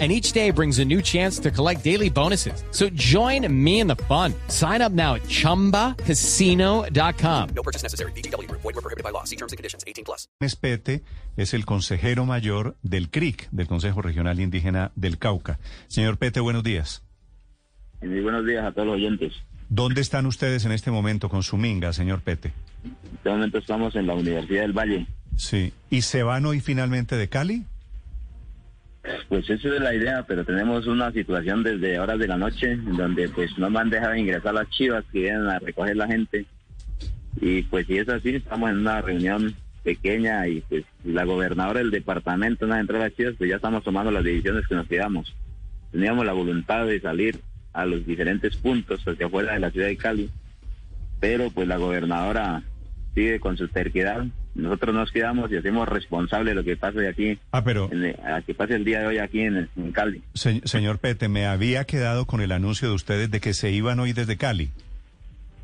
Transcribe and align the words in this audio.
and 0.00 0.10
each 0.10 0.32
day 0.32 0.50
brings 0.50 0.80
a 0.80 0.84
new 0.84 1.00
chance 1.00 1.38
to 1.38 1.52
collect 1.52 1.84
daily 1.84 2.10
bonuses. 2.10 2.64
So 2.72 2.88
join 2.94 3.46
me 3.48 3.78
in 3.78 3.86
the 3.86 3.94
fun. 4.08 4.34
Sign 4.48 4.82
up 4.82 4.90
now 4.90 5.14
at 5.14 5.22
ChumbaCasino.com. 5.28 7.48
No 7.54 7.62
purchase 7.62 7.84
necessary. 7.84 8.10
BGW. 8.16 8.50
Void 8.50 8.64
were 8.64 8.72
prohibited 8.72 9.04
by 9.04 9.10
law. 9.10 9.22
See 9.22 9.36
terms 9.36 9.52
and 9.52 9.56
conditions. 9.56 9.84
18 9.86 10.04
plus. 10.04 10.26
Pete 10.60 11.04
es 11.36 11.54
el 11.54 11.64
consejero 11.64 12.26
mayor 12.26 12.76
del 12.82 13.10
CRIC, 13.10 13.48
del 13.50 13.68
Consejo 13.68 14.02
Regional 14.02 14.40
Indígena 14.40 14.90
del 14.96 15.18
Cauca. 15.18 15.60
Señor 15.86 16.18
Pete, 16.18 16.40
buenos 16.40 16.64
días. 16.64 17.04
Muy 18.02 18.20
buenos 18.20 18.44
días 18.44 18.64
a 18.64 18.72
todos 18.72 18.88
los 18.88 18.96
oyentes. 18.96 19.32
¿Dónde 19.68 20.00
están 20.00 20.26
ustedes 20.26 20.64
en 20.64 20.72
este 20.72 20.90
momento 20.90 21.28
con 21.28 21.42
su 21.42 21.56
minga, 21.56 21.92
señor 21.92 22.20
Pete? 22.20 22.52
En 22.84 23.14
este 23.14 23.30
momento 23.30 23.58
estamos 23.58 23.96
en 23.96 24.06
la 24.06 24.14
Universidad 24.14 24.62
del 24.62 24.72
Valle. 24.72 25.06
Sí. 25.36 25.72
¿Y 25.90 26.02
se 26.02 26.22
van 26.22 26.46
hoy 26.46 26.60
finalmente 26.60 27.16
de 27.16 27.28
Cali? 27.28 27.64
Pues 29.28 29.48
esa 29.50 29.68
es 29.68 29.80
la 29.80 29.94
idea, 29.94 30.24
pero 30.26 30.44
tenemos 30.44 30.86
una 30.86 31.12
situación 31.12 31.62
desde 31.62 31.98
horas 31.98 32.18
de 32.18 32.28
la 32.28 32.38
noche 32.38 32.76
donde 32.76 33.28
pues 33.28 33.56
no 33.58 33.68
me 33.68 33.80
han 33.80 33.90
dejado 33.90 34.14
ingresar 34.14 34.54
las 34.54 34.68
chivas 34.70 35.04
que 35.12 35.20
vienen 35.20 35.46
a 35.46 35.58
recoger 35.58 35.96
la 35.96 36.06
gente. 36.06 36.46
Y 37.40 37.62
pues 37.62 37.86
si 37.86 37.98
es 37.98 38.08
así, 38.08 38.36
estamos 38.36 38.70
en 38.70 38.78
una 38.78 39.02
reunión 39.02 39.54
pequeña 39.82 40.48
y 40.48 40.62
pues 40.62 40.84
la 41.04 41.24
gobernadora 41.24 41.80
del 41.80 41.90
departamento 41.90 42.66
no 42.66 42.74
ha 42.74 42.80
entrado 42.80 43.02
a 43.02 43.08
las 43.08 43.16
chivas, 43.16 43.34
pues 43.36 43.50
ya 43.50 43.56
estamos 43.56 43.84
tomando 43.84 44.10
las 44.10 44.24
decisiones 44.24 44.66
que 44.66 44.74
nos 44.74 44.88
quedamos. 44.88 45.34
Teníamos 45.92 46.24
la 46.24 46.32
voluntad 46.32 46.86
de 46.86 47.00
salir 47.00 47.40
a 47.74 47.84
los 47.84 48.06
diferentes 48.06 48.56
puntos 48.56 49.06
hacia 49.06 49.26
afuera 49.26 49.52
de 49.52 49.60
la 49.60 49.70
ciudad 49.70 49.88
de 49.88 49.96
Cali, 49.96 50.30
pero 51.20 51.50
pues 51.50 51.68
la 51.68 51.76
gobernadora 51.76 52.62
sigue 53.14 53.38
con 53.38 53.58
su 53.58 53.68
terquedad 53.68 54.24
nosotros 54.54 54.94
nos 54.94 55.10
quedamos 55.10 55.50
y 55.50 55.56
hacemos 55.56 55.88
responsable 55.88 56.50
de 56.50 56.54
lo 56.54 56.64
que 56.64 56.76
pase 56.76 57.08
aquí. 57.08 57.38
Ah, 57.50 57.64
pero. 57.64 57.90
a 58.24 58.42
que 58.42 58.54
pase 58.54 58.74
el 58.74 58.84
día 58.84 59.00
de 59.00 59.06
hoy 59.06 59.18
aquí 59.18 59.40
en, 59.40 59.68
Cali. 59.92 60.22
señor 60.34 60.98
Pete, 60.98 61.28
me 61.28 61.46
había 61.46 61.84
quedado 61.84 62.26
con 62.26 62.40
el 62.40 62.52
anuncio 62.52 62.88
de 62.88 62.94
ustedes 62.94 63.30
de 63.30 63.40
que 63.40 63.54
se 63.54 63.70
iban 63.70 64.00
hoy 64.00 64.12
desde 64.12 64.36
Cali. 64.36 64.70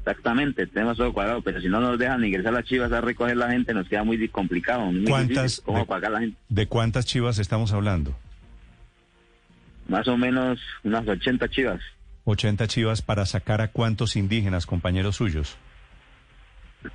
Exactamente, 0.01 0.67
tenemos 0.67 0.97
todo 0.97 1.13
cuadrado, 1.13 1.43
pero 1.43 1.61
si 1.61 1.69
no 1.69 1.79
nos 1.79 1.99
dejan 1.99 2.25
ingresar 2.25 2.53
las 2.53 2.65
chivas 2.65 2.91
a 2.91 3.01
recoger 3.01 3.37
la 3.37 3.51
gente, 3.51 3.75
nos 3.75 3.87
queda 3.87 4.03
muy 4.03 4.29
complicado. 4.29 4.91
¿Cuántas, 5.07 5.61
¿Cómo 5.61 5.85
pagar 5.87 6.11
la 6.13 6.21
gente? 6.21 6.37
¿De 6.49 6.67
cuántas 6.67 7.05
chivas 7.05 7.39
estamos 7.39 7.73
hablando? 7.73 8.17
Más 9.89 10.09
o 10.09 10.17
menos 10.17 10.59
unas 10.85 11.07
80 11.07 11.49
chivas. 11.49 11.81
80 12.25 12.67
chivas 12.67 13.03
para 13.03 13.27
sacar 13.27 13.61
a 13.61 13.69
cuántos 13.69 14.17
indígenas, 14.17 14.67
compañeros 14.67 15.17
suyos. 15.17 15.57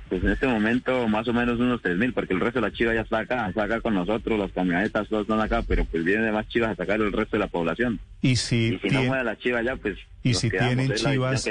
Pues 0.08 0.22
en 0.24 0.30
este 0.30 0.48
momento 0.48 1.06
más 1.06 1.28
o 1.28 1.32
menos 1.32 1.60
unos 1.60 1.80
tres 1.80 1.96
mil, 1.96 2.12
porque 2.12 2.34
el 2.34 2.40
resto 2.40 2.60
de 2.60 2.68
la 2.68 2.72
chiva 2.72 2.92
ya 2.92 3.02
está 3.02 3.20
acá, 3.20 3.48
está 3.48 3.64
acá 3.64 3.80
con 3.80 3.94
nosotros, 3.94 4.38
las 4.38 4.50
camionetas 4.50 5.08
todas 5.08 5.22
están 5.22 5.40
acá, 5.40 5.62
pero 5.62 5.84
pues 5.84 6.04
vienen 6.04 6.32
más 6.32 6.48
chivas 6.48 6.70
a 6.70 6.76
sacar 6.76 7.00
el 7.00 7.12
resto 7.12 7.36
de 7.36 7.40
la 7.40 7.46
población. 7.46 8.00
Y 8.20 8.34
si, 8.36 8.78
si 8.82 8.88
no 8.88 9.04
mueve 9.04 9.22
la 9.22 9.36
chiva 9.36 9.62
ya, 9.62 9.76
pues 9.76 9.96
y 10.24 10.34
si 10.34 10.50
tienen 10.50 10.92
chivas, 10.94 11.48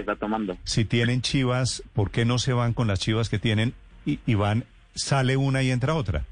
si 0.66 0.84
tienen 0.84 1.22
chivas, 1.22 1.84
¿por 1.94 2.12
qué 2.12 2.26
no 2.26 2.38
se 2.38 2.52
van 2.52 2.74
con 2.74 2.88
las 2.88 3.00
chivas 3.00 3.30
que 3.30 3.40
tienen 3.40 3.74
y, 4.06 4.20
y 4.26 4.36
van, 4.36 4.66
sale 4.94 5.38
una 5.38 5.64
y 5.64 5.72
entra 5.72 5.94
otra? 5.96 6.26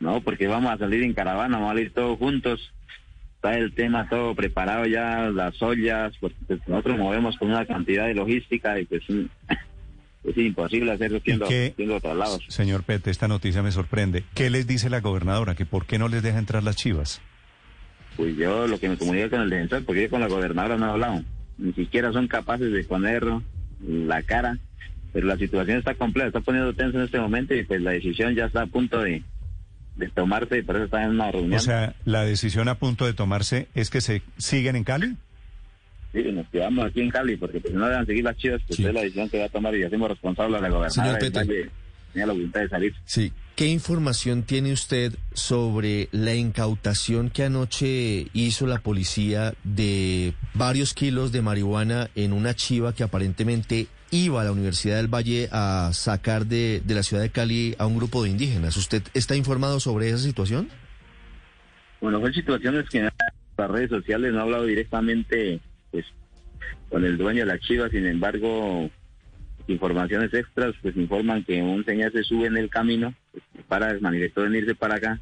No, 0.00 0.20
porque 0.20 0.48
vamos 0.48 0.72
a 0.72 0.78
salir 0.78 1.04
en 1.04 1.14
caravana, 1.14 1.58
vamos 1.58 1.76
a 1.76 1.80
ir 1.80 1.92
todos 1.92 2.18
juntos. 2.18 2.72
Está 3.36 3.56
el 3.56 3.72
tema 3.72 4.08
todo 4.08 4.34
preparado 4.34 4.84
ya, 4.86 5.30
las 5.30 5.62
ollas, 5.62 6.12
porque 6.20 6.36
pues, 6.48 6.60
nosotros 6.66 6.98
movemos 6.98 7.36
con 7.36 7.50
una 7.50 7.64
cantidad 7.66 8.06
de 8.06 8.14
logística 8.14 8.80
y 8.80 8.84
pues 8.84 9.04
es 10.24 10.36
imposible 10.36 10.92
hacerlo 10.92 11.20
siendo, 11.24 11.46
siendo 11.46 12.00
traslados. 12.00 12.44
Señor 12.48 12.84
Pete, 12.84 13.10
esta 13.10 13.28
noticia 13.28 13.62
me 13.62 13.72
sorprende. 13.72 14.24
¿Qué 14.34 14.50
les 14.50 14.66
dice 14.66 14.88
la 14.88 15.00
gobernadora? 15.00 15.54
¿Que 15.54 15.66
por 15.66 15.86
qué 15.86 15.98
no 15.98 16.08
les 16.08 16.22
deja 16.22 16.38
entrar 16.38 16.62
las 16.62 16.76
chivas? 16.76 17.20
Pues 18.16 18.36
yo 18.36 18.66
lo 18.66 18.78
que 18.78 18.88
me 18.88 18.96
comuniqué 18.96 19.30
con 19.30 19.40
el 19.40 19.50
defensor, 19.50 19.84
porque 19.84 20.02
yo 20.02 20.10
con 20.10 20.20
la 20.20 20.28
gobernadora 20.28 20.76
no 20.76 20.86
he 20.86 20.90
hablado. 20.90 21.24
Ni 21.58 21.72
siquiera 21.72 22.12
son 22.12 22.28
capaces 22.28 22.72
de 22.72 22.84
poner 22.84 23.24
la 23.80 24.22
cara. 24.22 24.58
Pero 25.12 25.26
la 25.26 25.36
situación 25.36 25.78
está 25.78 25.94
compleja, 25.94 26.28
está 26.28 26.40
poniendo 26.40 26.72
tenso 26.72 26.98
en 26.98 27.04
este 27.04 27.20
momento 27.20 27.54
y 27.54 27.64
pues 27.64 27.82
la 27.82 27.90
decisión 27.90 28.34
ya 28.34 28.46
está 28.46 28.62
a 28.62 28.66
punto 28.66 29.00
de, 29.00 29.22
de 29.96 30.08
tomarse 30.08 30.58
y 30.58 30.62
por 30.62 30.76
eso 30.76 30.86
está 30.86 31.04
en 31.04 31.10
una 31.10 31.30
reunión. 31.30 31.54
O 31.54 31.60
sea, 31.60 31.94
la 32.04 32.24
decisión 32.24 32.68
a 32.68 32.76
punto 32.76 33.04
de 33.04 33.12
tomarse 33.12 33.68
es 33.74 33.90
que 33.90 34.00
se 34.00 34.22
siguen 34.38 34.76
en 34.76 34.84
Cali. 34.84 35.16
Sí, 36.12 36.22
nos 36.32 36.46
quedamos 36.48 36.86
aquí 36.86 37.00
en 37.00 37.10
Cali, 37.10 37.36
porque 37.36 37.60
pues, 37.60 37.72
si 37.72 37.78
no 37.78 37.88
dejan 37.88 38.06
seguir 38.06 38.24
las 38.24 38.36
chivas, 38.36 38.60
pues 38.66 38.78
es 38.78 38.94
la 38.94 39.00
decisión 39.00 39.28
que 39.30 39.38
va 39.38 39.46
a 39.46 39.48
tomar 39.48 39.74
y 39.74 39.82
hacemos 39.82 40.10
responsable 40.10 40.58
a 40.58 40.60
la 40.60 40.68
gobernadora. 40.68 41.18
Señor 41.20 41.70
tenía 42.12 42.26
la 42.26 42.32
voluntad 42.32 42.60
de 42.60 42.68
salir. 42.68 42.94
Sí. 43.04 43.32
¿Qué 43.56 43.66
información 43.68 44.42
tiene 44.42 44.72
usted 44.72 45.14
sobre 45.32 46.08
la 46.12 46.34
incautación 46.34 47.30
que 47.30 47.44
anoche 47.44 48.26
hizo 48.32 48.66
la 48.66 48.78
policía 48.78 49.54
de 49.64 50.34
varios 50.54 50.94
kilos 50.94 51.32
de 51.32 51.42
marihuana 51.42 52.10
en 52.14 52.32
una 52.32 52.54
chiva 52.54 52.94
que 52.94 53.02
aparentemente 53.02 53.88
iba 54.10 54.40
a 54.40 54.44
la 54.44 54.52
Universidad 54.52 54.96
del 54.96 55.08
Valle 55.08 55.48
a 55.52 55.90
sacar 55.92 56.46
de, 56.46 56.82
de 56.84 56.94
la 56.94 57.02
ciudad 57.02 57.22
de 57.22 57.30
Cali 57.30 57.74
a 57.78 57.86
un 57.86 57.96
grupo 57.96 58.22
de 58.22 58.30
indígenas? 58.30 58.76
¿Usted 58.76 59.02
está 59.14 59.36
informado 59.36 59.80
sobre 59.80 60.08
esa 60.08 60.18
situación? 60.18 60.68
Bueno, 62.00 62.20
son 62.20 62.32
situaciones 62.32 62.88
que 62.88 62.98
en 62.98 63.10
las 63.56 63.70
redes 63.70 63.90
sociales 63.90 64.32
no 64.32 64.40
ha 64.40 64.42
hablado 64.42 64.64
directamente 64.64 65.60
pues 65.92 66.04
con 66.88 67.04
el 67.04 67.16
dueño 67.16 67.40
de 67.40 67.46
la 67.46 67.58
chiva, 67.58 67.88
sin 67.88 68.06
embargo, 68.06 68.90
informaciones 69.68 70.34
extras 70.34 70.74
pues 70.82 70.96
informan 70.96 71.44
que 71.44 71.62
un 71.62 71.84
señor 71.84 72.12
se 72.12 72.24
sube 72.24 72.48
en 72.48 72.56
el 72.56 72.68
camino, 72.68 73.14
pues, 73.30 73.44
para 73.68 73.96
manifestó 74.00 74.42
venirse 74.42 74.74
para 74.74 74.96
acá 74.96 75.20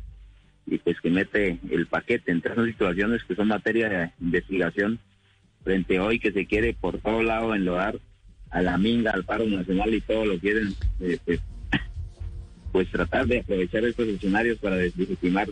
y 0.66 0.78
pues 0.78 1.00
que 1.00 1.10
mete 1.10 1.58
el 1.70 1.86
paquete 1.86 2.32
entre 2.32 2.52
esas 2.52 2.66
situaciones 2.66 3.22
que 3.24 3.34
son 3.34 3.48
materia 3.48 3.88
de 3.88 4.10
investigación 4.20 4.98
frente 5.64 6.00
hoy 6.00 6.18
que 6.18 6.32
se 6.32 6.46
quiere 6.46 6.74
por 6.74 6.98
todo 6.98 7.22
lado 7.22 7.54
enlodar 7.54 7.98
a 8.50 8.62
la 8.62 8.78
minga, 8.78 9.12
al 9.12 9.24
paro 9.24 9.46
nacional 9.46 9.94
y 9.94 10.00
todo 10.00 10.24
lo 10.24 10.38
quieren 10.38 10.74
eh, 11.00 11.18
pues, 11.24 11.40
pues 12.72 12.90
tratar 12.90 13.26
de 13.26 13.40
aprovechar 13.40 13.84
estos 13.84 14.08
escenarios 14.08 14.58
para 14.58 14.76
deslegitimar 14.76 15.48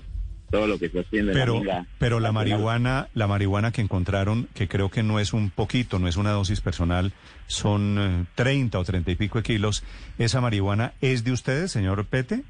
todo 0.50 0.66
lo 0.66 0.78
que 0.78 0.86
haciendo 0.86 1.32
pero, 1.32 1.62
la 1.62 1.86
Pero 1.98 2.20
la 2.20 2.32
marihuana, 2.32 3.08
la 3.14 3.26
marihuana 3.26 3.70
que 3.70 3.82
encontraron, 3.82 4.48
que 4.54 4.68
creo 4.68 4.90
que 4.90 5.02
no 5.02 5.20
es 5.20 5.32
un 5.32 5.50
poquito, 5.50 5.98
no 5.98 6.08
es 6.08 6.16
una 6.16 6.30
dosis 6.30 6.60
personal, 6.60 7.12
son 7.46 8.26
30 8.34 8.76
eh, 8.76 8.80
o 8.80 8.84
30 8.84 9.10
y 9.10 9.16
pico 9.16 9.38
de 9.38 9.44
kilos, 9.44 9.84
¿esa 10.18 10.40
marihuana 10.40 10.92
es 11.00 11.24
de 11.24 11.32
ustedes, 11.32 11.70
señor 11.70 12.04
Pete? 12.06 12.44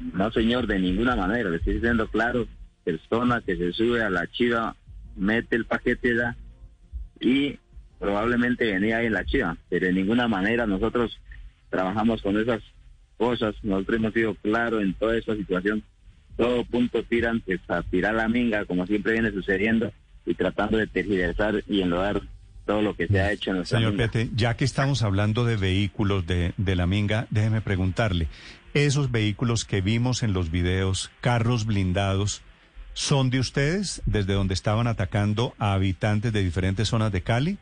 No, 0.00 0.30
señor, 0.32 0.66
de 0.66 0.78
ninguna 0.78 1.16
manera, 1.16 1.50
le 1.50 1.56
estoy 1.56 1.74
diciendo 1.74 2.08
claro, 2.08 2.46
persona 2.84 3.42
que 3.44 3.56
se 3.56 3.72
sube 3.72 4.02
a 4.02 4.10
la 4.10 4.26
chiva, 4.28 4.76
mete 5.16 5.56
el 5.56 5.66
paquete 5.66 6.16
ya 6.16 6.36
y 7.20 7.58
probablemente 7.98 8.64
venía 8.72 8.98
ahí 8.98 9.06
en 9.06 9.12
la 9.12 9.24
chiva, 9.24 9.56
pero 9.68 9.86
de 9.86 9.92
ninguna 9.92 10.28
manera 10.28 10.66
nosotros 10.66 11.20
trabajamos 11.68 12.22
con 12.22 12.38
esas 12.38 12.62
cosas, 13.18 13.54
nosotros 13.62 13.98
hemos 13.98 14.14
sido 14.14 14.34
claros 14.36 14.82
en 14.82 14.94
toda 14.94 15.16
esa 15.16 15.34
situación 15.34 15.82
todo 16.40 16.64
punto 16.64 17.02
tiran 17.02 17.40
pues, 17.40 17.60
a 17.68 17.82
tirar 17.82 18.14
la 18.14 18.26
minga, 18.26 18.64
como 18.64 18.86
siempre 18.86 19.12
viene 19.12 19.30
sucediendo, 19.30 19.92
y 20.24 20.34
tratando 20.34 20.78
de 20.78 20.86
tergiversar 20.86 21.62
y 21.68 21.82
enlodar 21.82 22.22
todo 22.64 22.80
lo 22.80 22.96
que 22.96 23.08
se 23.08 23.20
ha 23.20 23.30
hecho 23.30 23.50
en 23.50 23.58
nuestra 23.58 23.78
Señor 23.78 23.96
Pete, 23.96 24.30
ya 24.34 24.56
que 24.56 24.64
estamos 24.64 25.02
hablando 25.02 25.44
de 25.44 25.56
vehículos 25.56 26.26
de, 26.26 26.54
de 26.56 26.76
la 26.76 26.86
minga, 26.86 27.26
déjeme 27.28 27.60
preguntarle, 27.60 28.28
esos 28.72 29.10
vehículos 29.10 29.66
que 29.66 29.82
vimos 29.82 30.22
en 30.22 30.32
los 30.32 30.50
videos, 30.50 31.10
carros 31.20 31.66
blindados, 31.66 32.40
¿son 32.94 33.28
de 33.28 33.38
ustedes 33.38 34.00
desde 34.06 34.32
donde 34.32 34.54
estaban 34.54 34.86
atacando 34.86 35.54
a 35.58 35.74
habitantes 35.74 36.32
de 36.32 36.42
diferentes 36.42 36.88
zonas 36.88 37.12
de 37.12 37.20
Cali? 37.20 37.58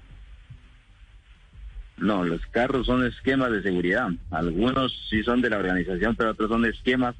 No, 1.96 2.22
los 2.22 2.46
carros 2.46 2.86
son 2.86 3.04
esquemas 3.04 3.50
de 3.50 3.60
seguridad. 3.60 4.08
Algunos 4.30 4.92
sí 5.10 5.24
son 5.24 5.40
de 5.40 5.50
la 5.50 5.58
organización, 5.58 6.14
pero 6.14 6.30
otros 6.30 6.48
son 6.48 6.64
esquemas 6.64 7.16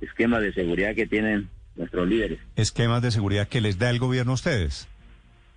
esquemas 0.00 0.42
de 0.42 0.52
seguridad 0.52 0.94
que 0.94 1.06
tienen 1.06 1.48
nuestros 1.76 2.08
líderes. 2.08 2.38
Esquemas 2.56 3.02
de 3.02 3.10
seguridad 3.10 3.48
que 3.48 3.60
les 3.60 3.78
da 3.78 3.90
el 3.90 3.98
gobierno 3.98 4.32
a 4.32 4.34
ustedes. 4.34 4.88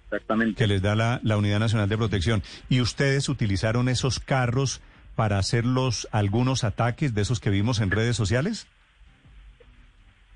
Exactamente. 0.05 0.55
Que 0.55 0.67
les 0.67 0.81
da 0.81 0.95
la, 0.95 1.19
la 1.23 1.37
Unidad 1.37 1.59
Nacional 1.59 1.89
de 1.89 1.97
Protección. 1.97 2.41
¿Y 2.69 2.81
ustedes 2.81 3.29
utilizaron 3.29 3.89
esos 3.89 4.19
carros 4.19 4.81
para 5.15 5.37
hacer 5.39 5.65
los, 5.65 6.07
algunos 6.11 6.63
ataques 6.63 7.13
de 7.13 7.21
esos 7.21 7.39
que 7.39 7.49
vimos 7.49 7.79
en 7.81 7.91
redes 7.91 8.15
sociales? 8.15 8.67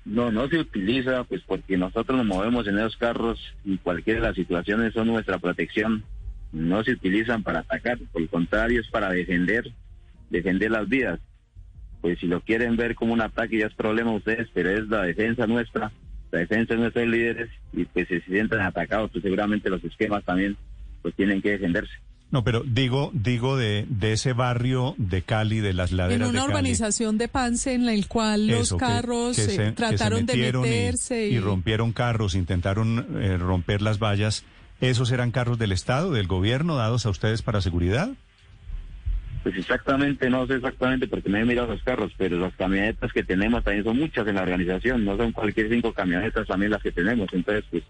No, 0.04 0.32
no 0.32 0.48
se 0.48 0.58
utiliza, 0.58 1.22
pues 1.24 1.42
porque 1.46 1.76
nosotros 1.76 2.18
nos 2.18 2.26
movemos 2.26 2.66
en 2.66 2.78
esos 2.78 2.96
carros 2.96 3.38
y 3.64 3.78
cualquiera 3.78 4.20
de 4.20 4.26
las 4.26 4.34
situaciones 4.36 4.92
son 4.92 5.06
nuestra 5.06 5.38
protección. 5.38 6.04
No 6.50 6.82
se 6.82 6.92
utilizan 6.92 7.42
para 7.42 7.60
atacar, 7.60 7.98
por 8.12 8.20
el 8.20 8.28
contrario 8.28 8.80
es 8.80 8.88
para 8.88 9.10
defender, 9.10 9.72
defender 10.28 10.72
las 10.72 10.88
vidas. 10.88 11.20
Pues 12.02 12.18
si 12.18 12.26
lo 12.26 12.40
quieren 12.42 12.76
ver 12.76 12.94
como 12.94 13.14
un 13.14 13.22
ataque 13.22 13.58
ya 13.58 13.66
es 13.66 13.74
problema 13.74 14.10
de 14.10 14.16
ustedes, 14.18 14.48
pero 14.52 14.68
es 14.70 14.86
la 14.88 15.02
defensa 15.02 15.46
nuestra, 15.46 15.90
la 16.30 16.38
defensa 16.40 16.74
de 16.74 16.80
nuestros 16.80 17.06
líderes 17.06 17.48
y 17.72 17.84
pues 17.86 18.08
si 18.08 18.20
se 18.20 18.26
sienten 18.26 18.60
atacados, 18.60 19.10
pues 19.10 19.22
seguramente 19.22 19.70
los 19.70 19.82
esquemas 19.84 20.22
también 20.24 20.56
pues 21.00 21.14
tienen 21.14 21.40
que 21.40 21.52
defenderse. 21.52 21.92
No, 22.30 22.42
pero 22.44 22.62
digo, 22.64 23.10
digo 23.12 23.56
de, 23.58 23.84
de 23.90 24.12
ese 24.14 24.32
barrio 24.32 24.94
de 24.96 25.20
Cali, 25.22 25.60
de 25.60 25.74
las 25.74 25.92
laderas 25.92 26.14
En 26.16 26.20
de 26.22 26.30
una 26.30 26.40
Cali. 26.40 26.50
urbanización 26.52 27.18
de 27.18 27.28
Pance 27.28 27.74
en 27.74 27.84
la 27.84 27.92
cual 28.08 28.46
los 28.48 28.62
Eso, 28.68 28.76
carros 28.78 29.36
que 29.36 29.42
eh, 29.42 29.48
se- 29.48 29.56
que 29.56 29.64
se 29.66 29.72
trataron 29.72 30.24
de 30.26 30.32
metieron 30.34 30.64
y- 30.64 30.68
meterse 30.70 31.28
y, 31.28 31.38
rompieron 31.40 31.92
carros, 31.92 32.34
intentaron 32.34 33.06
eh, 33.22 33.36
romper 33.36 33.82
las 33.82 33.98
vallas. 33.98 34.44
¿Esos 34.80 35.12
eran 35.12 35.30
carros 35.30 35.58
del 35.58 35.72
Estado, 35.72 36.10
del 36.10 36.26
gobierno, 36.26 36.76
dados 36.76 37.04
a 37.06 37.10
ustedes 37.10 37.42
para 37.42 37.60
seguridad? 37.60 38.08
Pues 39.42 39.56
exactamente, 39.56 40.30
no 40.30 40.46
sé 40.46 40.54
exactamente 40.54 41.08
porque 41.08 41.28
me 41.28 41.40
he 41.40 41.44
mirado 41.44 41.68
los 41.68 41.82
carros, 41.82 42.12
pero 42.16 42.38
las 42.38 42.54
camionetas 42.54 43.12
que 43.12 43.24
tenemos 43.24 43.64
también 43.64 43.84
son 43.84 43.98
muchas 43.98 44.26
en 44.28 44.36
la 44.36 44.42
organización, 44.42 45.04
no 45.04 45.16
son 45.16 45.32
cualquier 45.32 45.68
cinco 45.68 45.92
camionetas 45.92 46.46
también 46.46 46.70
las 46.70 46.82
que 46.82 46.92
tenemos, 46.92 47.28
entonces 47.32 47.64
pues 47.70 47.82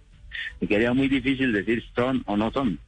me 0.60 0.68
quedaría 0.68 0.94
muy 0.94 1.08
difícil 1.08 1.52
decir 1.52 1.84
son 1.94 2.22
o 2.26 2.36
no 2.36 2.50
son. 2.52 2.78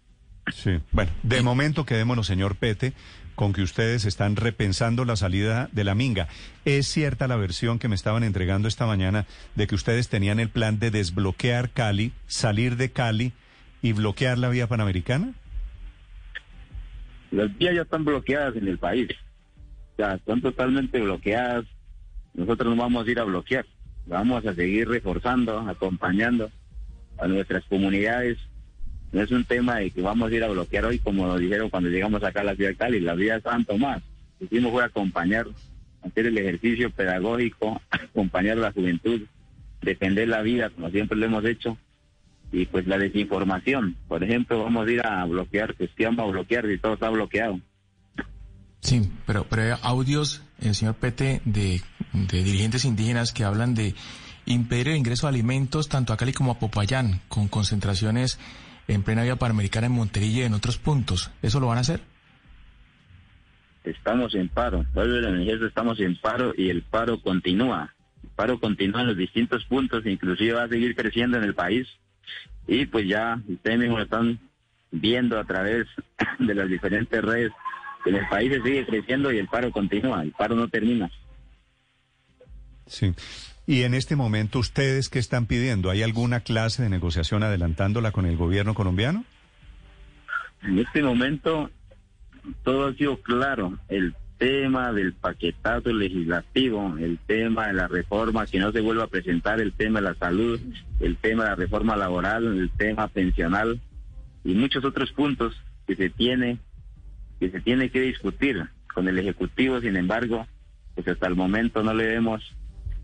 Sí. 0.52 0.78
Bueno, 0.92 1.10
de 1.22 1.42
momento 1.42 1.84
quedémonos, 1.84 2.26
señor 2.26 2.56
Pete, 2.56 2.92
con 3.34 3.52
que 3.52 3.62
ustedes 3.62 4.04
están 4.04 4.36
repensando 4.36 5.04
la 5.04 5.16
salida 5.16 5.68
de 5.72 5.84
la 5.84 5.94
Minga. 5.94 6.28
¿Es 6.64 6.86
cierta 6.86 7.28
la 7.28 7.36
versión 7.36 7.78
que 7.78 7.88
me 7.88 7.94
estaban 7.94 8.24
entregando 8.24 8.68
esta 8.68 8.86
mañana 8.86 9.26
de 9.54 9.66
que 9.66 9.74
ustedes 9.74 10.08
tenían 10.08 10.40
el 10.40 10.50
plan 10.50 10.78
de 10.78 10.90
desbloquear 10.90 11.70
Cali, 11.70 12.12
salir 12.26 12.76
de 12.76 12.90
Cali 12.90 13.32
y 13.82 13.92
bloquear 13.92 14.38
la 14.38 14.48
vía 14.48 14.68
panamericana? 14.68 15.32
Las 17.34 17.58
vías 17.58 17.74
ya 17.74 17.82
están 17.82 18.04
bloqueadas 18.04 18.54
en 18.54 18.68
el 18.68 18.78
país, 18.78 19.08
o 19.10 19.96
sea, 19.96 20.14
están 20.14 20.40
totalmente 20.40 21.00
bloqueadas, 21.00 21.64
nosotros 22.32 22.76
no 22.76 22.80
vamos 22.80 23.06
a 23.06 23.10
ir 23.10 23.18
a 23.18 23.24
bloquear, 23.24 23.66
vamos 24.06 24.46
a 24.46 24.54
seguir 24.54 24.88
reforzando, 24.88 25.58
acompañando 25.58 26.48
a 27.18 27.26
nuestras 27.26 27.64
comunidades. 27.64 28.38
No 29.10 29.20
es 29.20 29.32
un 29.32 29.44
tema 29.44 29.78
de 29.78 29.90
que 29.90 30.00
vamos 30.00 30.30
a 30.30 30.34
ir 30.34 30.44
a 30.44 30.48
bloquear 30.48 30.84
hoy, 30.84 31.00
como 31.00 31.26
nos 31.26 31.40
dijeron 31.40 31.70
cuando 31.70 31.90
llegamos 31.90 32.22
acá 32.22 32.42
a 32.42 32.44
la 32.44 32.54
ciudad 32.54 32.70
de 32.70 32.76
Cali, 32.76 33.00
las 33.00 33.16
vías 33.16 33.38
estaban 33.38 33.64
tomadas. 33.64 34.04
Lo 34.38 34.48
que 34.48 34.54
hicimos 34.54 34.72
fue 34.72 34.84
acompañar, 34.84 35.48
hacer 36.02 36.26
el 36.26 36.38
ejercicio 36.38 36.90
pedagógico, 36.90 37.82
acompañar 37.90 38.58
a 38.58 38.62
la 38.62 38.72
juventud, 38.72 39.22
defender 39.82 40.28
la 40.28 40.42
vida, 40.42 40.70
como 40.70 40.88
siempre 40.90 41.18
lo 41.18 41.26
hemos 41.26 41.44
hecho. 41.44 41.76
Y 42.54 42.66
pues 42.66 42.86
la 42.86 42.96
desinformación, 42.98 43.96
por 44.06 44.22
ejemplo, 44.22 44.62
vamos 44.62 44.86
a 44.86 44.90
ir 44.92 45.04
a 45.04 45.24
bloquear, 45.24 45.74
¿qué 45.74 46.04
vamos 46.04 46.24
a 46.24 46.30
bloquear 46.30 46.64
si 46.68 46.78
todo 46.78 46.94
está 46.94 47.10
bloqueado? 47.10 47.58
Sí, 48.78 49.10
pero, 49.26 49.44
pero 49.50 49.62
hay 49.62 49.80
audios, 49.82 50.44
el 50.60 50.76
señor 50.76 50.94
Pete, 50.94 51.40
de, 51.44 51.80
de 52.12 52.44
dirigentes 52.44 52.84
indígenas 52.84 53.32
que 53.32 53.42
hablan 53.42 53.74
de 53.74 53.94
impedir 54.46 54.88
el 54.88 54.96
ingreso 54.96 55.26
de 55.26 55.30
alimentos 55.30 55.88
tanto 55.88 56.12
a 56.12 56.16
Cali 56.16 56.32
como 56.32 56.52
a 56.52 56.58
Popayán, 56.60 57.22
con 57.26 57.48
concentraciones 57.48 58.38
en 58.86 59.02
plena 59.02 59.24
vía 59.24 59.34
panamericana 59.34 59.88
en 59.88 59.94
Monterilla 59.94 60.42
y 60.42 60.46
en 60.46 60.54
otros 60.54 60.78
puntos. 60.78 61.32
¿Eso 61.42 61.58
lo 61.58 61.66
van 61.66 61.78
a 61.78 61.80
hacer? 61.80 62.02
Estamos 63.82 64.34
en 64.36 64.48
paro, 64.48 64.86
vuelve 64.94 65.20
la 65.22 65.30
energía, 65.30 65.66
estamos 65.66 65.98
en 65.98 66.16
paro 66.16 66.54
y 66.56 66.70
el 66.70 66.82
paro 66.82 67.20
continúa. 67.20 67.94
El 68.22 68.30
paro 68.30 68.60
continúa 68.60 69.00
en 69.00 69.08
los 69.08 69.16
distintos 69.16 69.64
puntos, 69.64 70.06
inclusive 70.06 70.52
va 70.52 70.62
a 70.62 70.68
seguir 70.68 70.94
creciendo 70.94 71.36
en 71.36 71.44
el 71.44 71.54
país. 71.54 71.88
Y 72.66 72.86
pues 72.86 73.06
ya 73.06 73.40
ustedes 73.46 73.78
mismos 73.78 73.98
lo 73.98 74.04
están 74.04 74.40
viendo 74.90 75.38
a 75.38 75.44
través 75.44 75.86
de 76.38 76.54
las 76.54 76.68
diferentes 76.68 77.22
redes 77.22 77.52
que 78.02 78.10
en 78.10 78.16
el 78.16 78.28
país 78.28 78.52
se 78.52 78.62
sigue 78.62 78.86
creciendo 78.86 79.32
y 79.32 79.38
el 79.38 79.48
paro 79.48 79.70
continúa, 79.70 80.22
el 80.22 80.32
paro 80.32 80.54
no 80.54 80.68
termina. 80.68 81.10
Sí. 82.86 83.14
Y 83.66 83.82
en 83.82 83.94
este 83.94 84.14
momento, 84.14 84.58
¿ustedes 84.58 85.08
qué 85.08 85.18
están 85.18 85.46
pidiendo? 85.46 85.90
¿Hay 85.90 86.02
alguna 86.02 86.40
clase 86.40 86.82
de 86.82 86.90
negociación 86.90 87.42
adelantándola 87.42 88.12
con 88.12 88.26
el 88.26 88.36
gobierno 88.36 88.74
colombiano? 88.74 89.24
En 90.62 90.78
este 90.78 91.02
momento 91.02 91.70
todo 92.62 92.88
ha 92.88 92.94
sido 92.94 93.20
claro. 93.22 93.78
El 93.88 94.14
tema 94.44 94.92
del 94.92 95.14
paquetazo 95.14 95.90
legislativo, 95.90 96.94
el 96.98 97.18
tema 97.26 97.68
de 97.68 97.72
la 97.72 97.88
reforma, 97.88 98.44
que 98.44 98.58
no 98.58 98.72
se 98.72 98.82
vuelva 98.82 99.04
a 99.04 99.06
presentar, 99.06 99.58
el 99.58 99.72
tema 99.72 100.00
de 100.00 100.08
la 100.08 100.14
salud, 100.16 100.60
el 101.00 101.16
tema 101.16 101.44
de 101.44 101.48
la 101.48 101.56
reforma 101.56 101.96
laboral, 101.96 102.44
el 102.44 102.70
tema 102.76 103.08
pensional 103.08 103.80
y 104.44 104.52
muchos 104.52 104.84
otros 104.84 105.12
puntos 105.12 105.58
que 105.86 105.96
se 105.96 106.10
tiene 106.10 106.58
que 107.40 107.48
se 107.48 107.62
tiene 107.62 107.88
que 107.88 108.02
discutir 108.02 108.62
con 108.92 109.08
el 109.08 109.18
ejecutivo. 109.18 109.80
Sin 109.80 109.96
embargo, 109.96 110.46
pues 110.94 111.08
hasta 111.08 111.26
el 111.26 111.36
momento 111.36 111.82
no 111.82 111.94
le 111.94 112.06
vemos 112.06 112.42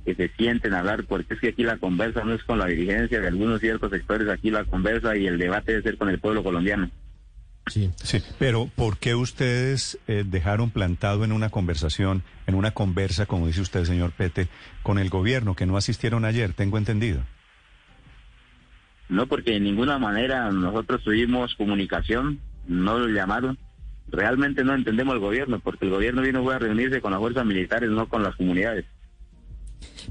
que 0.04 0.14
se 0.14 0.28
sienten 0.36 0.74
a 0.74 0.80
hablar, 0.80 1.04
porque 1.04 1.32
es 1.32 1.40
que 1.40 1.48
aquí 1.48 1.62
la 1.62 1.78
conversa 1.78 2.22
no 2.22 2.34
es 2.34 2.44
con 2.44 2.58
la 2.58 2.66
dirigencia 2.66 3.18
de 3.18 3.28
algunos 3.28 3.60
ciertos 3.60 3.90
sectores, 3.90 4.28
aquí 4.28 4.50
la 4.50 4.64
conversa 4.64 5.16
y 5.16 5.26
el 5.26 5.38
debate 5.38 5.72
debe 5.72 5.84
ser 5.84 5.96
con 5.96 6.10
el 6.10 6.18
pueblo 6.18 6.44
colombiano. 6.44 6.90
Sí. 7.70 7.88
Sí. 8.02 8.20
Pero 8.38 8.68
¿por 8.74 8.98
qué 8.98 9.14
ustedes 9.14 9.96
eh, 10.08 10.24
dejaron 10.26 10.70
plantado 10.70 11.24
en 11.24 11.30
una 11.30 11.50
conversación, 11.50 12.24
en 12.48 12.56
una 12.56 12.72
conversa, 12.72 13.26
como 13.26 13.46
dice 13.46 13.60
usted, 13.60 13.84
señor 13.84 14.10
Pete, 14.10 14.48
con 14.82 14.98
el 14.98 15.08
gobierno, 15.08 15.54
que 15.54 15.66
no 15.66 15.76
asistieron 15.76 16.24
ayer? 16.24 16.52
Tengo 16.52 16.78
entendido. 16.78 17.22
No, 19.08 19.26
porque 19.28 19.52
de 19.52 19.60
ninguna 19.60 19.98
manera 19.98 20.50
nosotros 20.50 21.04
tuvimos 21.04 21.54
comunicación, 21.54 22.40
no 22.66 22.98
lo 22.98 23.06
llamaron. 23.06 23.56
Realmente 24.08 24.64
no 24.64 24.74
entendemos 24.74 25.14
el 25.14 25.20
gobierno, 25.20 25.60
porque 25.60 25.84
el 25.84 25.92
gobierno 25.92 26.22
vino 26.22 26.42
fue 26.42 26.56
a 26.56 26.58
reunirse 26.58 27.00
con 27.00 27.12
las 27.12 27.20
fuerzas 27.20 27.46
militares, 27.46 27.88
no 27.88 28.08
con 28.08 28.24
las 28.24 28.34
comunidades. 28.34 28.84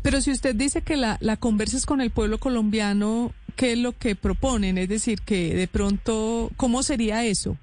Pero 0.01 0.21
si 0.21 0.31
usted 0.31 0.56
dice 0.56 0.81
que 0.81 0.95
la, 0.95 1.17
la 1.19 1.35
conversa 1.35 1.75
es 1.75 1.85
con 1.85 2.00
el 2.00 2.11
pueblo 2.11 2.38
colombiano, 2.38 3.33
¿qué 3.59 3.73
es 3.73 3.77
lo 3.77 3.91
que 3.91 4.15
proponen? 4.15 4.77
Es 4.77 4.88
decir, 4.88 5.19
que 5.19 5.53
de 5.53 5.67
pronto, 5.67 6.50
¿cómo 6.56 6.81
sería 6.81 7.25
eso? 7.25 7.57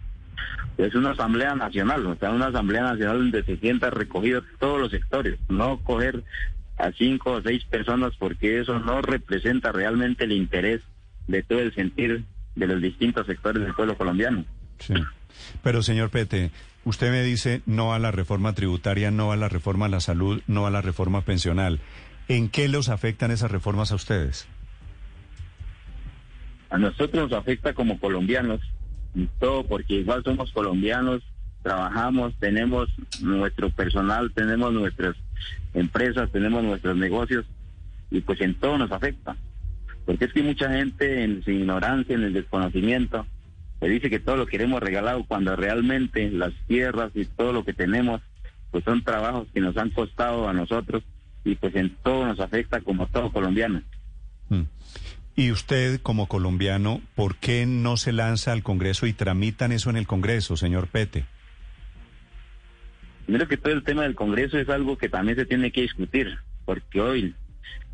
Es 0.77 0.95
una 0.95 1.13
asamblea 1.13 1.55
nacional, 1.55 2.07
o 2.07 2.17
sea, 2.17 2.33
una 2.33 2.49
asamblea 2.49 2.83
nacional 2.83 3.17
donde 3.17 3.43
se 3.45 3.57
sientan 3.57 3.93
recogidos 3.93 4.45
todos 4.59 4.79
los 4.79 4.91
sectores, 4.91 5.39
no 5.49 5.79
coger 5.79 6.23
a 6.77 6.93
cinco 6.93 7.33
o 7.33 7.41
seis 7.41 7.65
personas, 7.65 8.13
porque 8.19 8.61
eso 8.61 8.79
no 8.79 9.01
representa 9.01 9.73
realmente 9.73 10.25
el 10.25 10.33
interés 10.33 10.83
de 11.29 11.43
todo 11.43 11.61
el 11.61 11.75
sentir 11.75 12.25
de 12.55 12.67
los 12.67 12.83
distintos 12.83 13.27
sectores 13.27 13.63
del 13.63 13.73
pueblo 13.73 13.97
colombiano. 13.97 14.45
Sí. 14.79 14.93
Pero, 15.63 15.83
señor 15.83 16.11
Pete, 16.11 16.51
usted 16.85 17.11
me 17.11 17.23
dice 17.23 17.63
no 17.65 17.95
a 17.95 17.99
la 17.99 18.11
reforma 18.11 18.53
tributaria, 18.53 19.11
no 19.11 19.33
a 19.33 19.37
la 19.37 19.49
reforma 19.49 19.87
a 19.87 19.89
la 19.89 20.01
salud, 20.01 20.43
no 20.47 20.67
a 20.67 20.71
la 20.71 20.83
reforma 20.83 21.23
pensional. 21.23 21.81
¿En 22.29 22.51
qué 22.51 22.69
los 22.69 22.91
afectan 22.91 23.31
esas 23.31 23.51
reformas 23.51 23.93
a 23.93 23.95
ustedes? 23.95 24.47
A 26.77 26.79
nosotros 26.79 27.31
nos 27.31 27.33
afecta 27.33 27.73
como 27.73 27.99
colombianos, 27.99 28.61
todo 29.41 29.65
porque 29.65 29.95
igual 29.95 30.23
somos 30.23 30.53
colombianos, 30.53 31.23
trabajamos, 31.63 32.35
tenemos 32.39 32.91
nuestro 33.23 33.71
personal, 33.71 34.31
tenemos 34.35 34.75
nuestras 34.75 35.17
empresas, 35.73 36.31
tenemos 36.33 36.63
nuestros 36.63 36.95
negocios 36.95 37.47
y 38.11 38.21
pues 38.21 38.43
en 38.43 38.57
todo 38.57 38.77
nos 38.77 38.93
afecta. 38.93 39.39
Porque 40.05 40.27
es 40.27 40.35
que 40.35 40.43
mucha 40.43 40.71
gente 40.71 41.25
en 41.25 41.43
su 41.43 41.51
ignorancia, 41.51 42.15
en 42.15 42.25
el 42.25 42.35
desconocimiento, 42.35 43.25
se 43.81 43.89
dice 43.89 44.11
que 44.11 44.21
todo 44.21 44.37
lo 44.37 44.47
queremos 44.47 44.83
regalado 44.83 45.25
cuando 45.25 45.57
realmente 45.57 46.31
las 46.31 46.53
tierras 46.67 47.11
y 47.15 47.25
todo 47.25 47.55
lo 47.55 47.65
que 47.65 47.73
tenemos 47.73 48.21
pues 48.71 48.85
son 48.85 49.03
trabajos 49.03 49.49
que 49.55 49.63
nos 49.63 49.79
han 49.79 49.89
costado 49.89 50.47
a 50.47 50.53
nosotros 50.53 51.03
y 51.43 51.55
pues 51.55 51.75
en 51.75 51.97
todo 52.03 52.27
nos 52.27 52.39
afecta 52.39 52.83
como 52.83 53.07
todo 53.07 53.33
colombiano. 53.33 53.81
Mm. 54.51 54.65
Y 55.39 55.51
usted, 55.51 56.01
como 56.01 56.29
colombiano, 56.29 57.03
¿por 57.15 57.37
qué 57.37 57.67
no 57.67 57.99
se 57.99 58.13
lanza 58.13 58.53
al 58.53 58.63
Congreso 58.63 59.07
y 59.07 59.13
tramitan 59.13 59.71
eso 59.71 59.91
en 59.91 59.97
el 59.97 60.07
Congreso, 60.07 60.57
señor 60.57 60.87
Pete? 60.87 61.27
Primero 63.27 63.47
que 63.47 63.59
todo 63.59 63.75
el 63.75 63.85
tema 63.85 64.05
del 64.05 64.15
Congreso 64.15 64.59
es 64.59 64.71
algo 64.71 64.97
que 64.97 65.11
también 65.11 65.37
se 65.37 65.45
tiene 65.45 65.71
que 65.71 65.83
discutir, 65.83 66.39
porque 66.65 67.03
hoy 67.03 67.35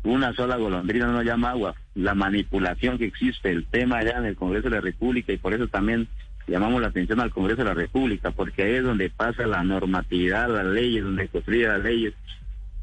una 0.03 0.33
sola 0.33 0.55
golondrina 0.55 1.07
no 1.07 1.21
llama 1.21 1.49
agua. 1.49 1.75
La 1.95 2.15
manipulación 2.15 2.97
que 2.97 3.07
existe, 3.07 3.51
el 3.51 3.65
tema 3.65 3.97
allá 3.97 4.19
en 4.19 4.25
el 4.25 4.37
Congreso 4.37 4.69
de 4.69 4.75
la 4.75 4.81
República, 4.81 5.33
y 5.33 5.37
por 5.37 5.53
eso 5.53 5.67
también 5.67 6.07
llamamos 6.47 6.81
la 6.81 6.87
atención 6.87 7.19
al 7.19 7.31
Congreso 7.31 7.63
de 7.63 7.69
la 7.69 7.73
República, 7.73 8.31
porque 8.31 8.63
ahí 8.63 8.75
es 8.75 8.83
donde 8.83 9.09
pasa 9.09 9.45
la 9.47 9.65
normatividad, 9.65 10.47
las 10.47 10.65
leyes, 10.65 11.03
donde 11.03 11.27
construye 11.27 11.67
las 11.67 11.83
leyes, 11.83 12.13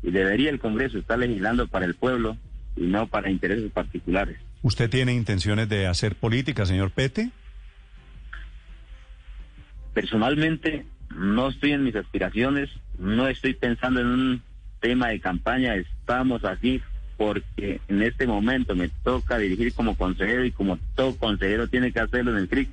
y 0.02 0.10
debería 0.10 0.50
el 0.50 0.60
Congreso 0.60 0.98
estar 0.98 1.18
legislando 1.18 1.66
para 1.66 1.86
el 1.86 1.94
pueblo 1.94 2.36
y 2.76 2.82
no 2.82 3.06
para 3.06 3.30
intereses 3.30 3.72
particulares. 3.72 4.36
¿Usted 4.62 4.90
tiene 4.90 5.14
intenciones 5.14 5.68
de 5.68 5.86
hacer 5.86 6.16
política, 6.16 6.66
señor 6.66 6.90
Pete? 6.90 7.30
Personalmente, 9.94 10.84
no 11.14 11.48
estoy 11.48 11.72
en 11.72 11.84
mis 11.84 11.96
aspiraciones, 11.96 12.70
no 12.98 13.26
estoy 13.26 13.54
pensando 13.54 14.00
en 14.00 14.06
un 14.06 14.42
tema 14.80 15.08
de 15.08 15.20
campaña, 15.20 15.74
estamos 15.74 16.44
aquí 16.44 16.82
porque 17.16 17.80
en 17.88 18.02
este 18.02 18.26
momento 18.26 18.74
me 18.74 18.88
toca 18.88 19.38
dirigir 19.38 19.74
como 19.74 19.94
consejero 19.94 20.44
y 20.44 20.52
como 20.52 20.78
todo 20.94 21.16
consejero 21.16 21.68
tiene 21.68 21.92
que 21.92 22.00
hacerlo 22.00 22.30
en 22.30 22.38
el 22.38 22.48
CRIC, 22.48 22.70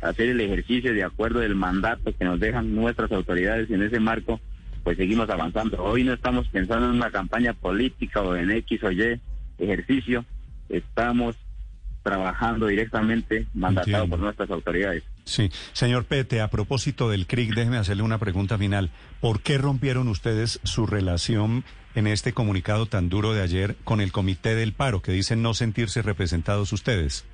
hacer 0.00 0.28
el 0.28 0.40
ejercicio 0.40 0.92
de 0.92 1.02
acuerdo 1.02 1.40
del 1.40 1.54
mandato 1.54 2.16
que 2.16 2.24
nos 2.24 2.38
dejan 2.38 2.74
nuestras 2.74 3.10
autoridades 3.10 3.68
y 3.70 3.74
en 3.74 3.82
ese 3.82 3.98
marco 3.98 4.40
pues 4.84 4.96
seguimos 4.96 5.30
avanzando. 5.30 5.82
Hoy 5.82 6.04
no 6.04 6.12
estamos 6.12 6.48
pensando 6.48 6.86
en 6.86 6.96
una 6.96 7.10
campaña 7.10 7.54
política 7.54 8.20
o 8.20 8.36
en 8.36 8.50
X 8.50 8.82
o 8.84 8.90
Y 8.90 9.20
ejercicio, 9.58 10.24
estamos 10.72 11.36
trabajando 12.02 12.66
directamente 12.66 13.46
mandatado 13.54 14.04
Entiendo. 14.04 14.16
por 14.16 14.24
nuestras 14.24 14.50
autoridades. 14.50 15.04
Sí, 15.24 15.50
señor 15.72 16.04
Pete, 16.04 16.40
a 16.40 16.48
propósito 16.48 17.08
del 17.08 17.26
CRIC, 17.26 17.54
déjeme 17.54 17.76
hacerle 17.76 18.02
una 18.02 18.18
pregunta 18.18 18.58
final. 18.58 18.90
¿Por 19.20 19.40
qué 19.40 19.56
rompieron 19.56 20.08
ustedes 20.08 20.58
su 20.64 20.86
relación 20.86 21.64
en 21.94 22.08
este 22.08 22.32
comunicado 22.32 22.86
tan 22.86 23.08
duro 23.08 23.34
de 23.34 23.42
ayer 23.42 23.76
con 23.84 24.00
el 24.00 24.10
Comité 24.10 24.56
del 24.56 24.72
Paro, 24.72 25.00
que 25.00 25.12
dicen 25.12 25.42
no 25.42 25.54
sentirse 25.54 26.02
representados 26.02 26.72
ustedes? 26.72 27.24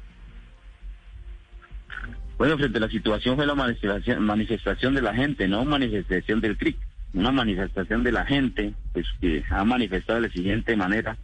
Bueno, 2.36 2.56
frente 2.56 2.78
a 2.78 2.82
la 2.82 2.88
situación 2.88 3.36
fue 3.36 3.46
la 3.46 3.54
manifestación, 3.54 4.22
manifestación 4.22 4.94
de 4.94 5.02
la 5.02 5.14
gente, 5.14 5.48
no 5.48 5.64
manifestación 5.64 6.40
del 6.40 6.56
CRIC, 6.56 6.76
una 7.14 7.32
manifestación 7.32 8.04
de 8.04 8.12
la 8.12 8.26
gente, 8.26 8.74
pues 8.92 9.06
que 9.20 9.42
ha 9.50 9.64
manifestado 9.64 10.20
de 10.20 10.28
la 10.28 10.32
siguiente 10.32 10.76
manera, 10.76 11.16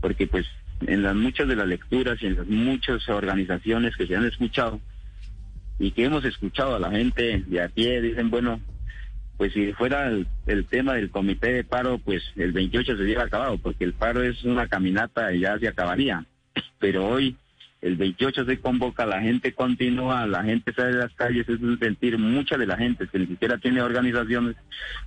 porque 0.00 0.26
pues 0.26 0.46
en 0.86 1.02
las 1.02 1.14
muchas 1.14 1.48
de 1.48 1.56
las 1.56 1.66
lecturas 1.66 2.22
y 2.22 2.26
en 2.26 2.36
las 2.36 2.46
muchas 2.46 3.08
organizaciones 3.08 3.96
que 3.96 4.06
se 4.06 4.16
han 4.16 4.26
escuchado 4.26 4.80
y 5.78 5.90
que 5.90 6.04
hemos 6.04 6.24
escuchado 6.24 6.76
a 6.76 6.78
la 6.78 6.90
gente 6.90 7.42
de 7.46 7.62
a 7.62 7.68
pie, 7.68 8.00
dicen, 8.00 8.30
bueno, 8.30 8.60
pues 9.36 9.52
si 9.52 9.72
fuera 9.72 10.08
el, 10.08 10.66
tema 10.66 10.94
del 10.94 11.10
comité 11.10 11.52
de 11.52 11.64
paro, 11.64 11.98
pues 11.98 12.22
el 12.36 12.52
28 12.52 12.96
se 12.96 13.02
hubiera 13.02 13.24
acabado, 13.24 13.58
porque 13.58 13.84
el 13.84 13.92
paro 13.92 14.22
es 14.22 14.44
una 14.44 14.68
caminata 14.68 15.32
y 15.32 15.40
ya 15.40 15.58
se 15.58 15.66
acabaría. 15.66 16.24
Pero 16.78 17.08
hoy, 17.08 17.36
el 17.80 17.96
28 17.96 18.44
se 18.44 18.60
convoca, 18.60 19.04
la 19.04 19.20
gente 19.20 19.52
continúa, 19.52 20.26
la 20.26 20.44
gente 20.44 20.72
sale 20.72 20.92
de 20.92 20.98
las 20.98 21.12
calles, 21.14 21.48
es 21.48 21.60
un 21.60 21.78
sentir 21.80 22.16
mucha 22.18 22.56
de 22.56 22.66
la 22.66 22.76
gente 22.76 23.08
que 23.08 23.18
ni 23.18 23.26
siquiera 23.26 23.58
tiene 23.58 23.82
organizaciones, 23.82 24.54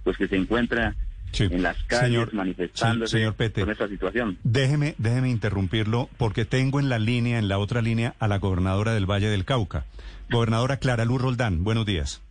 pues 0.03 0.17
que 0.17 0.27
se 0.27 0.35
encuentra 0.35 0.93
Sí. 1.35 1.43
en 1.45 1.61
las 1.63 1.75
calles 1.83 2.07
Señor- 2.09 2.33
manifestándose 2.33 3.11
sí, 3.11 3.17
señor 3.17 3.35
Pete. 3.35 3.61
con 3.61 3.71
esta 3.71 3.87
situación. 3.87 4.37
Déjeme, 4.43 4.95
déjeme 4.97 5.29
interrumpirlo 5.29 6.09
porque 6.17 6.45
tengo 6.45 6.79
en 6.79 6.89
la 6.89 6.97
línea, 6.99 7.37
en 7.39 7.47
la 7.47 7.57
otra 7.57 7.81
línea, 7.81 8.15
a 8.19 8.27
la 8.27 8.37
gobernadora 8.39 8.93
del 8.93 9.05
Valle 9.09 9.27
del 9.29 9.45
Cauca. 9.45 9.85
Gobernadora 10.29 10.77
Clara 10.77 11.05
Luz 11.05 11.21
Roldán, 11.21 11.63
buenos 11.63 11.85
días. 11.85 12.21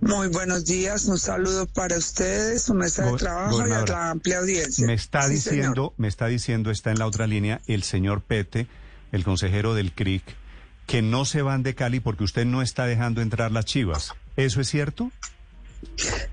Muy 0.00 0.28
buenos 0.28 0.64
días, 0.64 1.04
un 1.04 1.18
saludo 1.18 1.66
para 1.66 1.96
ustedes, 1.96 2.62
su 2.62 2.74
mesa 2.74 3.04
de 3.04 3.16
trabajo 3.18 3.60
y 3.68 3.70
a 3.70 3.82
la 3.84 4.10
amplia 4.10 4.38
audiencia. 4.38 4.84
Me 4.86 4.94
está 4.94 5.22
Sí, 5.28 5.36
señor. 5.36 5.54
diciendo, 5.58 5.94
me 5.96 6.08
está 6.08 6.26
diciendo, 6.26 6.70
está 6.72 6.90
en 6.90 6.98
la 6.98 7.06
otra 7.06 7.26
línea, 7.28 7.60
el 7.68 7.84
señor 7.84 8.22
Pete, 8.22 8.66
el 9.12 9.22
consejero 9.22 9.74
del 9.74 9.92
CRIC, 9.92 10.24
que 10.86 11.02
no 11.02 11.24
se 11.24 11.42
van 11.42 11.62
de 11.62 11.74
Cali 11.76 12.00
porque 12.00 12.24
usted 12.24 12.46
no 12.46 12.62
está 12.62 12.86
dejando 12.86 13.20
entrar 13.20 13.52
las 13.52 13.64
chivas. 13.66 14.12
¿Eso 14.36 14.60
es 14.60 14.68
cierto? 14.68 15.12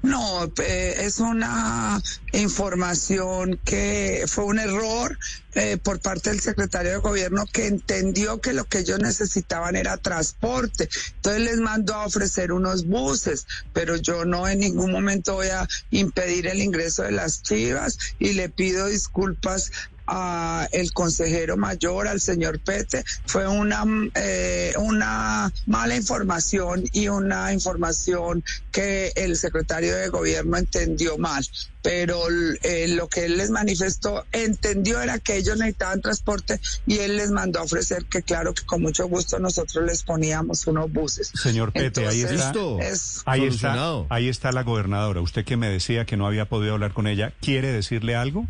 No, 0.01 0.51
eh, 0.63 0.96
es 1.00 1.20
una 1.20 2.01
información 2.34 3.60
que 3.63 4.25
fue 4.27 4.46
un 4.46 4.60
error 4.60 5.18
eh, 5.56 5.77
por 5.77 6.00
parte 6.00 6.30
del 6.30 6.39
secretario 6.39 6.92
de 6.92 6.98
gobierno 6.98 7.46
que 7.51 7.68
entendió 7.68 8.39
que 8.39 8.54
lo 8.54 8.66
que 8.66 8.80
ellos 8.80 9.00
necesitaban 9.00 9.75
era 9.75 9.98
transporte. 9.98 10.89
Entonces 11.16 11.42
les 11.42 11.58
mandó 11.58 11.96
a 11.96 12.06
ofrecer 12.06 12.51
unos 12.51 12.86
buses, 12.86 13.48
pero 13.74 13.96
yo 13.96 14.24
no 14.25 14.48
en 14.48 14.60
ningún 14.60 14.92
momento 14.92 15.36
voy 15.36 15.48
a 15.48 15.68
impedir 15.89 16.48
el 16.48 16.62
ingreso 16.62 17.04
de 17.04 17.12
las 17.12 17.42
chivas 17.42 17.98
y 18.20 18.34
le 18.34 18.50
pido 18.50 18.88
disculpas 18.88 19.72
a 20.08 20.68
el 20.72 20.94
consejero 20.94 21.58
mayor, 21.58 22.08
al 22.08 22.22
señor 22.22 22.60
Pete, 22.60 23.04
fue 23.26 23.48
una, 23.48 23.84
eh, 24.16 24.74
una 24.78 25.52
mala 25.66 25.96
información 25.96 26.84
y 26.94 27.08
una 27.10 27.54
información 27.54 28.44
que 28.72 29.12
el 29.16 29.36
secretario 29.38 29.96
de 29.96 30.10
gobierno 30.10 30.58
entendió 30.58 31.18
mal. 31.18 31.46
Pero 31.84 32.22
eh, 32.64 32.88
lo 32.90 33.08
que 33.08 33.26
él 33.26 33.38
les 33.38 33.50
manifestó, 33.50 34.26
entendió 34.34 35.00
era 35.02 35.20
que 35.20 35.38
ellos 35.38 35.58
necesitaban 35.58 36.02
transporte 36.02 36.60
y 36.86 36.98
él 36.98 37.16
les 37.16 37.32
mandó 37.32 37.60
a 37.60 37.64
ofrecer 37.64 38.06
que 38.06 38.24
claro 38.24 38.54
que 38.54 38.64
con 38.66 38.82
mucho 38.82 39.08
gusto 39.08 39.40
nosotros 39.40 39.86
les 39.86 40.04
poníamos 40.04 40.68
unos 40.68 40.92
buses. 40.92 41.32
Señor 41.42 41.72
Pete, 41.72 42.06
ahí 42.08 42.22
está. 42.22 42.52
Es- 42.82 43.22
Ahí 43.26 43.46
está, 43.46 43.74
ahí 44.10 44.28
está 44.28 44.52
la 44.52 44.64
gobernadora. 44.64 45.22
Usted 45.22 45.46
que 45.46 45.56
me 45.56 45.70
decía 45.70 46.06
que 46.06 46.18
no 46.18 46.28
había 46.28 46.50
podido 46.50 46.74
hablar 46.74 46.94
con 46.94 47.08
ella, 47.08 47.34
¿quiere 47.42 47.72
decirle 47.72 48.16
algo? 48.16 48.48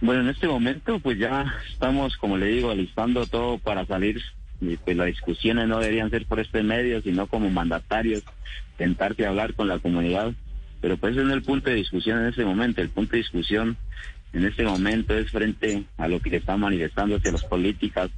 Bueno, 0.00 0.22
en 0.22 0.28
este 0.28 0.48
momento 0.48 0.98
pues 1.00 1.18
ya 1.18 1.54
estamos, 1.70 2.16
como 2.16 2.36
le 2.36 2.46
digo, 2.46 2.70
alistando 2.70 3.26
todo 3.26 3.58
para 3.58 3.86
salir. 3.86 4.20
Y 4.60 4.76
pues 4.76 4.96
las 4.96 5.06
discusiones 5.06 5.66
no 5.66 5.80
deberían 5.80 6.10
ser 6.10 6.26
por 6.26 6.38
este 6.38 6.62
medio, 6.62 7.02
sino 7.02 7.26
como 7.26 7.50
mandatarios, 7.50 8.22
sentarse 8.78 9.26
a 9.26 9.30
hablar 9.30 9.54
con 9.54 9.68
la 9.68 9.78
comunidad. 9.78 10.32
Pero 10.80 10.96
pues 10.96 11.14
ese 11.14 11.24
no 11.24 11.30
es 11.30 11.36
el 11.36 11.42
punto 11.42 11.70
de 11.70 11.76
discusión 11.76 12.20
en 12.20 12.26
este 12.26 12.44
momento. 12.44 12.80
El 12.80 12.90
punto 12.90 13.12
de 13.12 13.18
discusión 13.18 13.76
en 14.32 14.44
este 14.44 14.64
momento 14.64 15.16
es 15.16 15.30
frente 15.30 15.84
a 15.96 16.08
lo 16.08 16.20
que 16.20 16.30
le 16.30 16.36
están 16.38 16.60
manifestando 16.60 17.16
hacia 17.16 17.32
las 17.32 17.44
políticas 17.44 18.10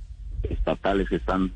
estatales 0.43 1.09
que 1.09 1.17
están 1.17 1.53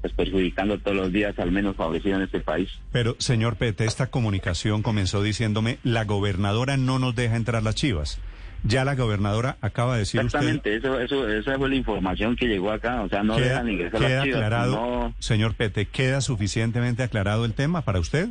pues, 0.00 0.12
perjudicando 0.14 0.78
todos 0.78 0.96
los 0.96 1.12
días, 1.12 1.38
al 1.38 1.52
menos 1.52 1.76
favorecido 1.76 2.16
en 2.16 2.22
este 2.22 2.40
país. 2.40 2.70
Pero, 2.92 3.16
señor 3.18 3.56
Pete, 3.56 3.84
esta 3.84 4.08
comunicación 4.08 4.82
comenzó 4.82 5.22
diciéndome, 5.22 5.78
la 5.84 6.04
gobernadora 6.04 6.76
no 6.76 6.98
nos 6.98 7.14
deja 7.14 7.36
entrar 7.36 7.62
las 7.62 7.74
chivas. 7.74 8.20
Ya 8.62 8.84
la 8.84 8.94
gobernadora 8.94 9.56
acaba 9.60 9.94
de 9.94 10.00
decir 10.00 10.20
usted... 10.24 10.38
Exactamente, 10.38 10.76
eso, 10.76 11.00
eso, 11.00 11.28
esa 11.28 11.56
fue 11.58 11.68
la 11.68 11.74
información 11.76 12.36
que 12.36 12.46
llegó 12.46 12.70
acá. 12.72 13.02
O 13.02 13.08
sea, 13.08 13.22
no 13.22 13.36
Queda, 13.36 13.48
dejan 13.48 13.68
ingresar 13.70 14.00
queda 14.00 14.18
las 14.26 14.28
aclarado, 14.34 14.72
no- 14.72 15.14
señor 15.18 15.54
Pete, 15.54 15.86
¿queda 15.86 16.20
suficientemente 16.20 17.02
aclarado 17.02 17.44
el 17.44 17.54
tema 17.54 17.82
para 17.82 18.00
usted? 18.00 18.28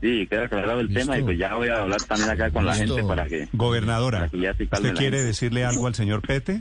Sí, 0.00 0.26
queda 0.30 0.44
aclarado 0.44 0.80
el 0.80 0.86
Listo. 0.86 1.00
tema 1.00 1.18
y 1.18 1.22
pues 1.24 1.36
ya 1.38 1.54
voy 1.56 1.68
a 1.68 1.78
hablar 1.82 2.00
también 2.02 2.30
acá 2.30 2.50
con 2.50 2.64
la 2.64 2.74
gente 2.74 3.02
para 3.02 3.26
que... 3.26 3.48
Gobernadora, 3.52 4.18
Para 4.20 4.30
que 4.30 4.38
ya 4.40 4.54
se 4.54 4.66
calme 4.68 4.88
¿usted 4.88 4.98
quiere 4.98 5.16
gente. 5.18 5.26
decirle 5.26 5.64
algo 5.64 5.86
al 5.88 5.94
señor 5.94 6.22
Pete? 6.22 6.60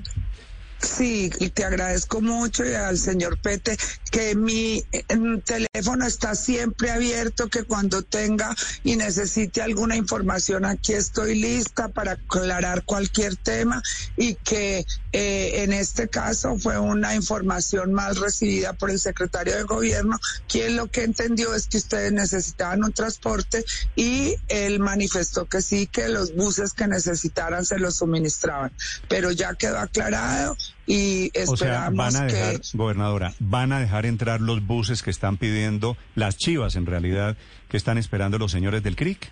Sí, 0.80 1.30
y 1.40 1.50
te 1.50 1.64
agradezco 1.64 2.22
mucho 2.22 2.66
y 2.66 2.74
al 2.74 2.98
señor 2.98 3.38
Pete 3.40 3.78
que 4.14 4.36
mi 4.36 4.84
eh, 4.92 5.04
teléfono 5.44 6.06
está 6.06 6.36
siempre 6.36 6.92
abierto, 6.92 7.50
que 7.50 7.64
cuando 7.64 8.04
tenga 8.04 8.56
y 8.84 8.96
necesite 8.96 9.60
alguna 9.64 9.96
información 9.96 10.66
aquí 10.66 10.94
estoy 10.94 11.34
lista 11.34 11.88
para 11.88 12.12
aclarar 12.12 12.84
cualquier 12.84 13.36
tema 13.38 13.82
y 14.16 14.36
que 14.36 14.86
eh, 15.14 15.64
en 15.64 15.74
este 15.74 16.10
caso 16.10 16.60
fue 16.60 16.78
una 16.78 17.16
información 17.16 17.92
mal 17.92 18.16
recibida 18.16 18.74
por 18.74 18.92
el 18.92 19.00
secretario 19.00 19.56
de 19.56 19.64
gobierno, 19.64 20.20
quien 20.48 20.76
lo 20.76 20.92
que 20.92 21.06
entendió 21.06 21.56
es 21.56 21.66
que 21.66 21.78
ustedes 21.78 22.12
necesitaban 22.12 22.84
un 22.84 22.94
transporte 22.94 23.66
y 23.96 24.36
él 24.48 24.80
manifestó 24.80 25.46
que 25.46 25.64
sí, 25.64 25.88
que 25.88 26.08
los 26.08 26.36
buses 26.36 26.74
que 26.74 26.88
necesitaran 26.88 27.66
se 27.66 27.80
los 27.80 27.96
suministraban, 27.96 28.72
pero 29.10 29.32
ya 29.32 29.56
quedó 29.56 29.80
aclarado 29.80 30.56
y 30.86 31.30
O 31.48 31.56
sea, 31.56 31.88
esperamos 31.88 32.14
van 32.14 32.16
a 32.16 32.26
dejar, 32.26 32.60
que 32.60 32.78
gobernadora, 32.78 33.34
van 33.40 33.72
a 33.72 33.80
dejar 33.80 34.03
entrar 34.06 34.42
los 34.42 34.66
buses 34.66 35.04
que 35.04 35.12
están 35.12 35.38
pidiendo, 35.38 35.98
las 36.16 36.38
chivas 36.38 36.76
en 36.76 36.86
realidad, 36.86 37.38
que 37.70 37.78
están 37.78 37.98
esperando 37.98 38.38
los 38.38 38.52
señores 38.52 38.84
del 38.84 38.96
CRIC. 38.96 39.32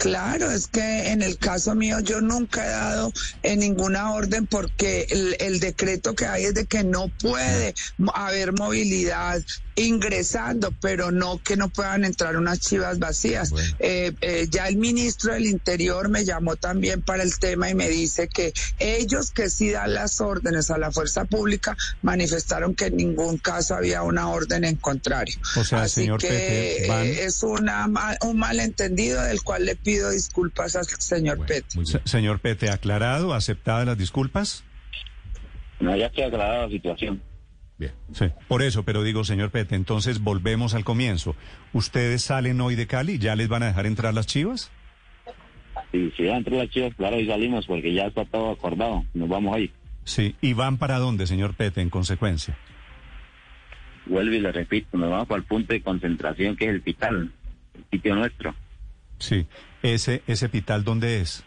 Claro, 0.00 0.50
es 0.50 0.66
que 0.66 1.10
en 1.10 1.20
el 1.20 1.36
caso 1.36 1.74
mío 1.74 2.00
yo 2.00 2.22
nunca 2.22 2.64
he 2.64 2.70
dado 2.70 3.12
en 3.42 3.58
ninguna 3.60 4.12
orden 4.14 4.46
porque 4.46 5.06
el, 5.10 5.36
el 5.40 5.60
decreto 5.60 6.14
que 6.14 6.24
hay 6.26 6.44
es 6.46 6.54
de 6.54 6.64
que 6.64 6.84
no 6.84 7.08
puede 7.20 7.74
haber 8.14 8.54
movilidad 8.54 9.42
ingresando, 9.76 10.72
pero 10.80 11.10
no 11.10 11.42
que 11.42 11.56
no 11.56 11.68
puedan 11.68 12.04
entrar 12.04 12.36
unas 12.36 12.60
chivas 12.60 12.98
vacías. 12.98 13.50
Bueno. 13.50 13.76
Eh, 13.78 14.12
eh, 14.20 14.46
ya 14.50 14.68
el 14.68 14.76
ministro 14.76 15.32
del 15.34 15.46
Interior 15.46 16.08
me 16.08 16.24
llamó 16.24 16.56
también 16.56 17.02
para 17.02 17.22
el 17.22 17.38
tema 17.38 17.68
y 17.70 17.74
me 17.74 17.88
dice 17.88 18.28
que 18.28 18.52
ellos 18.78 19.30
que 19.30 19.48
sí 19.50 19.70
dan 19.70 19.94
las 19.94 20.20
órdenes 20.20 20.70
a 20.70 20.78
la 20.78 20.90
fuerza 20.92 21.24
pública 21.24 21.76
manifestaron 22.02 22.74
que 22.74 22.86
en 22.86 22.96
ningún 22.96 23.38
caso 23.38 23.74
había 23.74 24.02
una 24.02 24.28
orden 24.28 24.64
en 24.64 24.76
contrario. 24.76 25.36
O 25.56 25.64
sea, 25.64 25.82
Así 25.82 26.02
señor 26.02 26.20
que 26.20 26.86
van- 26.88 27.06
eh, 27.06 27.24
es 27.24 27.42
una 27.42 27.88
un 28.22 28.38
malentendido 28.38 29.22
del 29.22 29.42
cual 29.42 29.64
le 29.64 29.76
pido 29.76 29.89
disculpas 29.98 30.76
al 30.76 30.84
señor 30.84 31.38
Bueno, 31.38 31.48
Pete. 31.48 32.00
señor 32.04 32.40
Pete, 32.40 32.70
¿aclarado, 32.70 33.34
aceptadas 33.34 33.86
las 33.86 33.98
disculpas? 33.98 34.64
No, 35.80 35.96
ya 35.96 36.10
queda 36.10 36.26
aclarada 36.26 36.66
la 36.66 36.68
situación. 36.68 37.22
Bien. 37.78 37.92
Sí, 38.12 38.26
por 38.48 38.62
eso, 38.62 38.82
pero 38.84 39.02
digo, 39.02 39.24
señor 39.24 39.50
Pete, 39.50 39.74
entonces 39.74 40.20
volvemos 40.20 40.74
al 40.74 40.84
comienzo. 40.84 41.34
¿Ustedes 41.72 42.22
salen 42.22 42.60
hoy 42.60 42.74
de 42.76 42.86
Cali? 42.86 43.18
¿Ya 43.18 43.34
les 43.36 43.48
van 43.48 43.62
a 43.62 43.66
dejar 43.68 43.86
entrar 43.86 44.12
las 44.12 44.26
chivas? 44.26 44.70
Si, 45.90 46.10
si 46.12 46.28
entrar 46.28 46.58
las 46.58 46.68
chivas, 46.70 46.94
claro, 46.94 47.18
y 47.18 47.26
salimos 47.26 47.66
porque 47.66 47.94
ya 47.94 48.06
está 48.06 48.24
todo 48.26 48.50
acordado. 48.50 49.04
Nos 49.14 49.28
vamos 49.30 49.56
ahí. 49.56 49.72
Sí. 50.04 50.36
¿Y 50.42 50.52
van 50.52 50.76
para 50.76 50.98
dónde, 50.98 51.26
señor 51.26 51.54
Pete, 51.54 51.80
en 51.80 51.88
consecuencia? 51.88 52.56
Vuelvo 54.06 54.34
y 54.34 54.40
le 54.40 54.52
repito, 54.52 54.98
nos 54.98 55.10
vamos 55.10 55.28
para 55.28 55.38
el 55.40 55.46
punto 55.46 55.72
de 55.72 55.80
concentración 55.82 56.56
que 56.56 56.64
es 56.66 56.70
el 56.72 56.82
Pital, 56.82 57.32
el 57.74 57.84
sitio 57.90 58.14
nuestro, 58.14 58.54
Sí. 59.18 59.46
¿Ese, 59.82 60.22
ese 60.26 60.48
pital 60.48 60.84
dónde 60.84 61.20
es? 61.20 61.44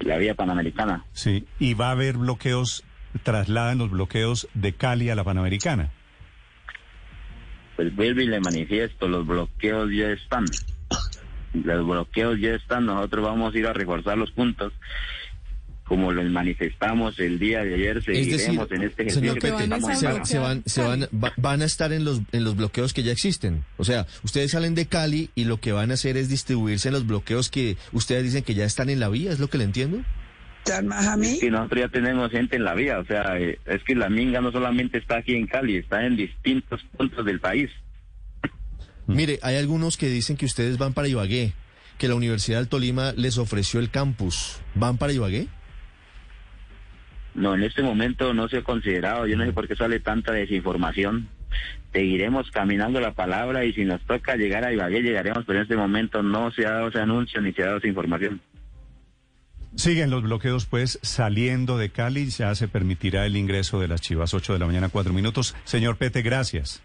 la 0.00 0.16
vía 0.16 0.34
panamericana. 0.34 1.04
Sí. 1.12 1.46
¿Y 1.58 1.74
va 1.74 1.88
a 1.88 1.92
haber 1.92 2.16
bloqueos, 2.16 2.84
trasladan 3.22 3.78
los 3.78 3.90
bloqueos 3.90 4.48
de 4.54 4.72
Cali 4.72 5.10
a 5.10 5.14
la 5.14 5.24
Panamericana? 5.24 5.90
Pues 7.76 7.94
vuelvo 7.94 8.20
y 8.20 8.26
le 8.26 8.40
manifiesto, 8.40 9.08
los 9.08 9.26
bloqueos 9.26 9.90
ya 9.92 10.10
están. 10.10 10.44
los 11.52 11.86
bloqueos 11.86 12.38
ya 12.40 12.54
están, 12.54 12.86
nosotros 12.86 13.24
vamos 13.24 13.54
a 13.54 13.58
ir 13.58 13.66
a 13.66 13.72
reforzar 13.72 14.18
los 14.18 14.30
puntos. 14.32 14.72
Como 15.88 16.12
los 16.12 16.26
manifestamos 16.30 17.18
el 17.18 17.38
día 17.38 17.64
de 17.64 17.74
ayer, 17.74 17.96
Es 17.96 18.04
seguiremos 18.04 18.68
decir, 18.68 18.82
en 18.84 18.90
este 18.90 19.10
señor 19.10 19.24
ejercicio 19.28 19.34
que 19.34 19.40
Pete, 19.40 19.62
estamos 19.64 19.88
van 19.88 19.96
se, 19.96 20.06
van, 20.06 20.26
se 20.26 20.38
van, 20.38 20.62
se 20.66 20.82
van, 20.82 21.08
va- 21.24 21.32
van 21.38 21.62
a 21.62 21.64
estar 21.64 21.92
en 21.94 22.04
los, 22.04 22.20
en 22.32 22.44
los 22.44 22.56
bloqueos 22.56 22.92
que 22.92 23.02
ya 23.02 23.10
existen. 23.12 23.64
O 23.78 23.84
sea, 23.84 24.06
ustedes 24.22 24.50
salen 24.50 24.74
de 24.74 24.84
Cali 24.86 25.30
y 25.34 25.44
lo 25.44 25.60
que 25.60 25.72
van 25.72 25.90
a 25.90 25.94
hacer 25.94 26.18
es 26.18 26.28
distribuirse 26.28 26.88
en 26.88 26.92
los 26.94 27.06
bloqueos 27.06 27.48
que 27.48 27.78
ustedes 27.92 28.22
dicen 28.24 28.42
que 28.44 28.54
ya 28.54 28.66
están 28.66 28.90
en 28.90 29.00
la 29.00 29.08
vía, 29.08 29.32
¿es 29.32 29.38
lo 29.38 29.48
que 29.48 29.56
le 29.56 29.64
entiendo? 29.64 30.02
¿Tan 30.64 30.86
más 30.88 31.06
a 31.06 31.16
mí? 31.16 31.38
Sí, 31.40 31.48
nosotros 31.48 31.80
ya 31.80 31.88
tenemos 31.88 32.30
gente 32.30 32.56
en 32.56 32.64
la 32.64 32.74
vía, 32.74 32.98
o 32.98 33.04
sea, 33.06 33.38
eh, 33.38 33.58
es 33.64 33.82
que 33.84 33.94
la 33.94 34.10
minga 34.10 34.42
no 34.42 34.52
solamente 34.52 34.98
está 34.98 35.16
aquí 35.16 35.34
en 35.34 35.46
Cali, 35.46 35.76
está 35.78 36.04
en 36.04 36.16
distintos 36.16 36.84
puntos 36.98 37.24
del 37.24 37.40
país. 37.40 37.70
Mire, 39.06 39.38
hay 39.42 39.56
algunos 39.56 39.96
que 39.96 40.08
dicen 40.10 40.36
que 40.36 40.44
ustedes 40.44 40.76
van 40.76 40.92
para 40.92 41.08
Ibagué, 41.08 41.54
que 41.96 42.08
la 42.08 42.14
Universidad 42.14 42.58
del 42.58 42.68
Tolima 42.68 43.12
les 43.16 43.38
ofreció 43.38 43.80
el 43.80 43.88
campus. 43.90 44.56
¿Van 44.74 44.98
para 44.98 45.12
Ibagué? 45.14 45.48
No, 47.38 47.54
en 47.54 47.62
este 47.62 47.82
momento 47.82 48.34
no 48.34 48.48
se 48.48 48.58
ha 48.58 48.62
considerado, 48.62 49.26
yo 49.26 49.36
no 49.36 49.44
sé 49.44 49.52
por 49.52 49.68
qué 49.68 49.76
sale 49.76 50.00
tanta 50.00 50.32
desinformación. 50.32 51.28
Seguiremos 51.92 52.50
caminando 52.50 53.00
la 53.00 53.12
palabra 53.12 53.64
y 53.64 53.72
si 53.72 53.84
nos 53.84 54.00
toca 54.02 54.36
llegar 54.36 54.64
a 54.64 54.72
Ibagué 54.72 55.02
llegaremos, 55.02 55.44
pero 55.46 55.60
en 55.60 55.62
este 55.62 55.76
momento 55.76 56.22
no 56.22 56.50
se 56.50 56.66
ha 56.66 56.72
dado 56.72 56.88
ese 56.88 57.00
anuncio 57.00 57.40
ni 57.40 57.52
se 57.52 57.62
ha 57.62 57.66
dado 57.66 57.78
esa 57.78 57.86
información. 57.86 58.40
Siguen 59.76 60.10
los 60.10 60.22
bloqueos, 60.22 60.66
pues, 60.66 60.98
saliendo 61.02 61.78
de 61.78 61.90
Cali. 61.90 62.26
Ya 62.30 62.54
se 62.54 62.66
permitirá 62.66 63.24
el 63.26 63.36
ingreso 63.36 63.78
de 63.78 63.86
las 63.86 64.00
chivas, 64.00 64.34
8 64.34 64.54
de 64.54 64.58
la 64.58 64.66
mañana, 64.66 64.88
4 64.88 65.12
minutos. 65.12 65.54
Señor 65.64 65.96
Pete, 65.96 66.22
gracias. 66.22 66.82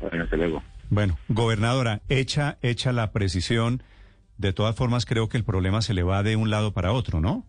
Bueno, 0.00 0.24
hasta 0.24 0.36
luego. 0.36 0.62
Bueno, 0.90 1.18
gobernadora, 1.28 2.00
hecha, 2.08 2.56
hecha 2.62 2.92
la 2.92 3.12
precisión. 3.12 3.82
De 4.38 4.52
todas 4.52 4.74
formas, 4.74 5.04
creo 5.04 5.28
que 5.28 5.36
el 5.36 5.44
problema 5.44 5.82
se 5.82 5.92
le 5.92 6.02
va 6.02 6.22
de 6.22 6.36
un 6.36 6.48
lado 6.48 6.72
para 6.72 6.92
otro, 6.92 7.20
¿no? 7.20 7.44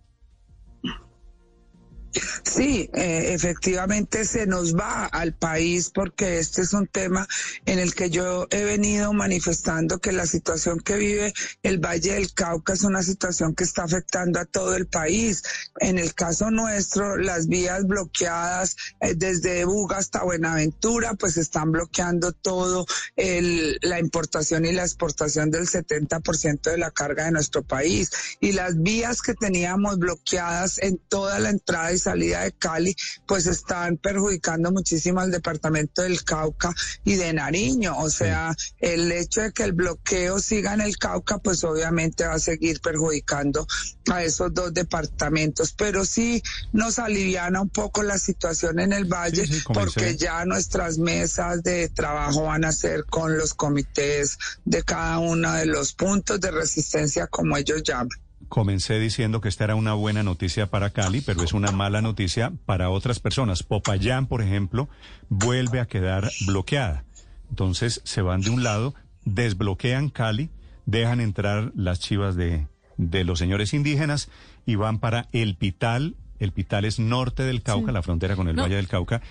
Sí, 2.43 2.89
eh, 2.93 3.33
efectivamente 3.33 4.25
se 4.25 4.47
nos 4.47 4.75
va 4.75 5.05
al 5.05 5.33
país 5.33 5.91
porque 5.93 6.39
este 6.39 6.63
es 6.63 6.73
un 6.73 6.87
tema 6.87 7.27
en 7.65 7.79
el 7.79 7.93
que 7.93 8.09
yo 8.09 8.47
he 8.49 8.63
venido 8.63 9.13
manifestando 9.13 9.99
que 9.99 10.11
la 10.11 10.25
situación 10.25 10.79
que 10.79 10.95
vive 10.95 11.33
el 11.63 11.79
Valle 11.79 12.13
del 12.13 12.33
Cauca 12.33 12.73
es 12.73 12.83
una 12.83 13.03
situación 13.03 13.53
que 13.53 13.63
está 13.63 13.83
afectando 13.83 14.39
a 14.39 14.45
todo 14.45 14.75
el 14.75 14.87
país. 14.87 15.43
En 15.79 15.99
el 15.99 16.13
caso 16.15 16.49
nuestro, 16.49 17.17
las 17.17 17.47
vías 17.47 17.85
bloqueadas 17.85 18.75
eh, 19.01 19.13
desde 19.15 19.65
Buga 19.65 19.97
hasta 19.97 20.23
Buenaventura, 20.23 21.13
pues 21.13 21.37
están 21.37 21.71
bloqueando 21.71 22.31
todo 22.31 22.85
el, 23.15 23.77
la 23.81 23.99
importación 23.99 24.65
y 24.65 24.71
la 24.71 24.83
exportación 24.83 25.51
del 25.51 25.67
70% 25.67 26.61
de 26.61 26.77
la 26.77 26.91
carga 26.91 27.25
de 27.25 27.31
nuestro 27.31 27.63
país. 27.63 28.09
Y 28.39 28.53
las 28.53 28.81
vías 28.81 29.21
que 29.21 29.33
teníamos 29.33 29.99
bloqueadas 29.99 30.79
en 30.79 30.97
toda 30.97 31.39
la 31.39 31.49
entrada 31.49 31.93
y 31.93 31.98
salida 31.99 32.43
de 32.43 32.51
Cali, 32.53 32.95
pues 33.27 33.45
están 33.45 33.97
perjudicando 33.97 34.71
muchísimo 34.71 35.19
al 35.19 35.31
departamento 35.31 36.01
del 36.01 36.23
Cauca 36.23 36.73
y 37.03 37.15
de 37.15 37.33
Nariño. 37.33 37.97
O 37.99 38.09
sea, 38.09 38.55
el 38.79 39.11
hecho 39.11 39.41
de 39.41 39.51
que 39.51 39.63
el 39.63 39.73
bloqueo 39.73 40.39
siga 40.39 40.73
en 40.73 40.81
el 40.81 40.97
Cauca, 40.97 41.37
pues 41.37 41.63
obviamente 41.63 42.25
va 42.25 42.33
a 42.35 42.39
seguir 42.39 42.81
perjudicando 42.81 43.67
a 44.11 44.23
esos 44.23 44.53
dos 44.53 44.73
departamentos. 44.73 45.73
Pero 45.73 46.05
sí 46.05 46.41
nos 46.71 46.99
aliviana 46.99 47.61
un 47.61 47.69
poco 47.69 48.03
la 48.03 48.17
situación 48.17 48.79
en 48.79 48.93
el 48.93 49.05
Valle, 49.05 49.45
Sí, 49.45 49.55
sí, 49.55 49.63
comencé. 49.63 49.85
porque 49.93 50.15
ya 50.17 50.45
nuestras 50.45 50.97
mesas 50.97 51.61
de 51.63 51.89
trabajo 51.89 52.43
van 52.43 52.65
a 52.65 52.71
ser 52.71 53.05
con 53.05 53.37
los 53.37 53.53
comités 53.53 54.37
de 54.65 54.83
cada 54.83 55.19
uno 55.19 55.53
de 55.53 55.65
los 55.65 55.93
puntos 55.93 56.39
de 56.39 56.51
resistencia, 56.51 57.27
como 57.27 57.57
ellos 57.57 57.83
llaman. 57.83 58.09
Comencé 58.49 58.99
diciendo 58.99 59.41
que 59.41 59.47
esta 59.47 59.65
era 59.65 59.75
una 59.75 59.93
buena 59.93 60.23
noticia 60.23 60.65
para 60.71 60.89
Cali, 60.89 61.21
pero 61.21 61.43
es 61.43 61.53
una 61.53 61.71
mala 61.71 62.01
noticia 62.01 62.51
para 62.65 62.89
otras 62.89 63.19
personas. 63.19 63.61
Popayán, 63.61 64.25
por 64.25 64.41
ejemplo, 64.41 64.89
vuelve 65.29 65.79
a 65.79 65.85
quedar 65.85 66.29
bloqueada. 66.47 67.05
Entonces 67.51 68.01
se 68.05 68.23
van 68.23 68.41
de 68.41 68.49
un 68.49 68.63
lado, 68.63 68.95
desbloquean 69.23 70.09
Cali, 70.09 70.49
dejan 70.87 71.21
entrar 71.21 71.71
las 71.75 71.99
chivas 71.99 72.35
de, 72.35 72.67
de 72.97 73.23
los 73.23 73.37
señores 73.37 73.75
indígenas 73.75 74.29
y 74.65 74.75
van 74.75 74.99
para 74.99 75.27
El 75.31 75.55
Pital. 75.55 76.15
El 76.39 76.51
Pital 76.51 76.85
es 76.85 76.99
norte 76.99 77.43
del 77.43 77.61
Cauca, 77.61 77.87
Sí. 77.87 77.93
la 77.93 78.01
frontera 78.01 78.35
con 78.35 78.47
el 78.47 78.55
No. 78.55 78.63
Valle 78.63 78.75
del 78.75 78.87
Cauca. 78.87 79.21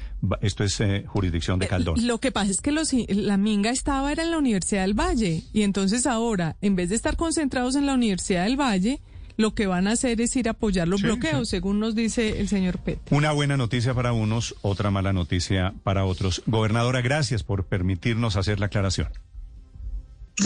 Esto 0.42 0.64
es 0.64 0.78
eh, 0.80 1.04
jurisdicción 1.06 1.58
de 1.58 1.66
Caldón. 1.68 2.06
Lo 2.06 2.18
que 2.18 2.30
pasa 2.32 2.50
es 2.50 2.60
que 2.60 2.72
los, 2.72 2.92
la 3.08 3.36
minga 3.36 3.70
estaba 3.70 4.12
era 4.12 4.22
en 4.22 4.30
la 4.30 4.38
Universidad 4.38 4.82
del 4.82 4.94
Valle 4.94 5.42
y 5.52 5.62
entonces 5.62 6.06
ahora, 6.06 6.56
en 6.60 6.76
vez 6.76 6.90
de 6.90 6.96
estar 6.96 7.16
concentrados 7.16 7.74
en 7.76 7.86
la 7.86 7.94
Universidad 7.94 8.44
del 8.44 8.56
Valle, 8.60 9.00
lo 9.36 9.54
que 9.54 9.66
van 9.68 9.86
a 9.86 9.92
hacer 9.92 10.20
es 10.20 10.34
ir 10.34 10.48
a 10.48 10.50
apoyar 10.50 10.88
los 10.88 11.00
Sí, 11.00 11.06
bloqueos, 11.06 11.48
sí. 11.48 11.52
según 11.56 11.78
nos 11.78 11.94
dice 11.94 12.40
el 12.40 12.48
señor 12.48 12.78
Pet. 12.78 12.98
Una 13.10 13.30
buena 13.32 13.56
noticia 13.56 13.94
para 13.94 14.12
unos, 14.12 14.56
otra 14.62 14.90
mala 14.90 15.12
noticia 15.12 15.74
para 15.84 16.04
otros. 16.04 16.42
Gobernadora, 16.46 17.00
gracias 17.02 17.44
por 17.44 17.64
permitirnos 17.66 18.34
hacer 18.36 18.58
la 18.58 18.66
aclaración. 18.66 19.08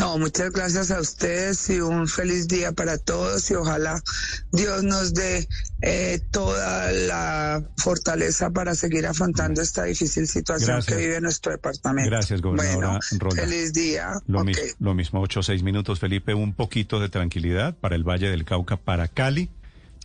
No, 0.03 0.19
muchas 0.19 0.51
gracias 0.53 0.91
a 0.91 1.01
ustedes 1.01 1.71
y 1.71 1.79
un 1.81 2.09
feliz 2.09 2.49
día 2.49 2.73
para 2.73 2.99
todos 2.99 3.49
y 3.53 3.55
ojalá 3.55 4.03
Dios 4.51 4.83
nos 4.83 5.15
dé 5.15 5.47
eh, 5.81 6.21
toda 6.33 6.91
la 6.91 7.63
fortaleza 7.77 8.51
para 8.51 8.75
seguir 8.75 9.07
afrontando 9.07 9.63
esta 9.63 9.85
difícil 9.85 10.27
situación 10.27 10.71
Gracias. 10.79 10.97
que 10.97 11.01
vive 11.01 11.21
nuestro 11.21 11.53
departamento. 11.53 12.11
Gracias, 12.11 12.43
gobernadora 12.43 12.99
Bueno, 13.13 13.31
feliz 13.37 13.73
día. 13.73 14.15
Lo, 14.27 14.41
Ok. 14.41 14.47
mis- 14.47 14.77
lo 14.81 14.93
mismo, 14.95 15.21
ocho 15.21 15.39
o 15.39 15.43
seis 15.45 15.63
minutos, 15.63 16.01
Felipe, 16.01 16.35
un 16.35 16.53
poquito 16.53 16.99
de 16.99 17.09
tranquilidad 17.09 17.77
para 17.77 17.95
el 17.95 18.03
Valle 18.03 18.29
del 18.29 18.45
Cauca, 18.45 18.77
para 18.79 19.07
Cali, 19.07 19.51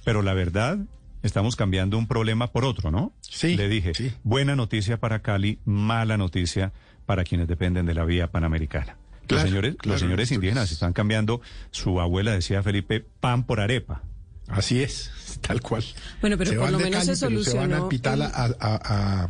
pero 0.06 0.22
la 0.22 0.36
verdad, 0.36 0.78
estamos 1.24 1.56
cambiando 1.56 1.98
un 1.98 2.08
problema 2.08 2.52
por 2.52 2.66
otro, 2.66 2.92
¿no? 2.92 3.14
Sí, 3.22 3.58
Le 3.58 3.68
dije, 3.68 3.94
sí. 3.96 4.14
buena 4.24 4.56
noticia 4.56 4.98
para 5.00 5.24
Cali, 5.24 5.58
mala 5.66 6.18
noticia 6.18 6.72
para 7.08 7.24
quienes 7.24 7.48
dependen 7.48 7.88
de 7.88 7.96
la 7.96 8.04
vía 8.06 8.28
panamericana. 8.30 8.96
Los 9.36 9.44
señores, 9.44 9.76
claro, 9.76 9.94
los 9.94 10.00
señores 10.02 10.32
indígenas 10.32 10.72
están 10.72 10.94
cambiando, 10.94 11.42
su 11.72 12.00
abuela 12.02 12.32
decía 12.32 12.62
Felipe, 12.64 13.06
pan 13.20 13.46
por 13.46 13.60
arepa. 13.60 14.04
Así 14.48 14.82
es, 14.82 15.12
tal 15.42 15.62
cual. 15.62 15.84
Bueno, 16.22 16.38
pero 16.38 16.50
se 16.52 16.56
por 16.56 16.64
van 16.66 16.72
lo 16.74 16.78
de 16.80 16.84
menos 16.86 17.00
Cali, 17.06 17.16
se 17.16 17.26
pero 17.28 17.44
se 17.44 17.50
van 17.58 17.70
solucionó 17.70 17.84
al 17.84 17.90
Pital 17.90 18.22
a, 18.22 18.28
a- 18.28 18.50
a- 18.60 19.30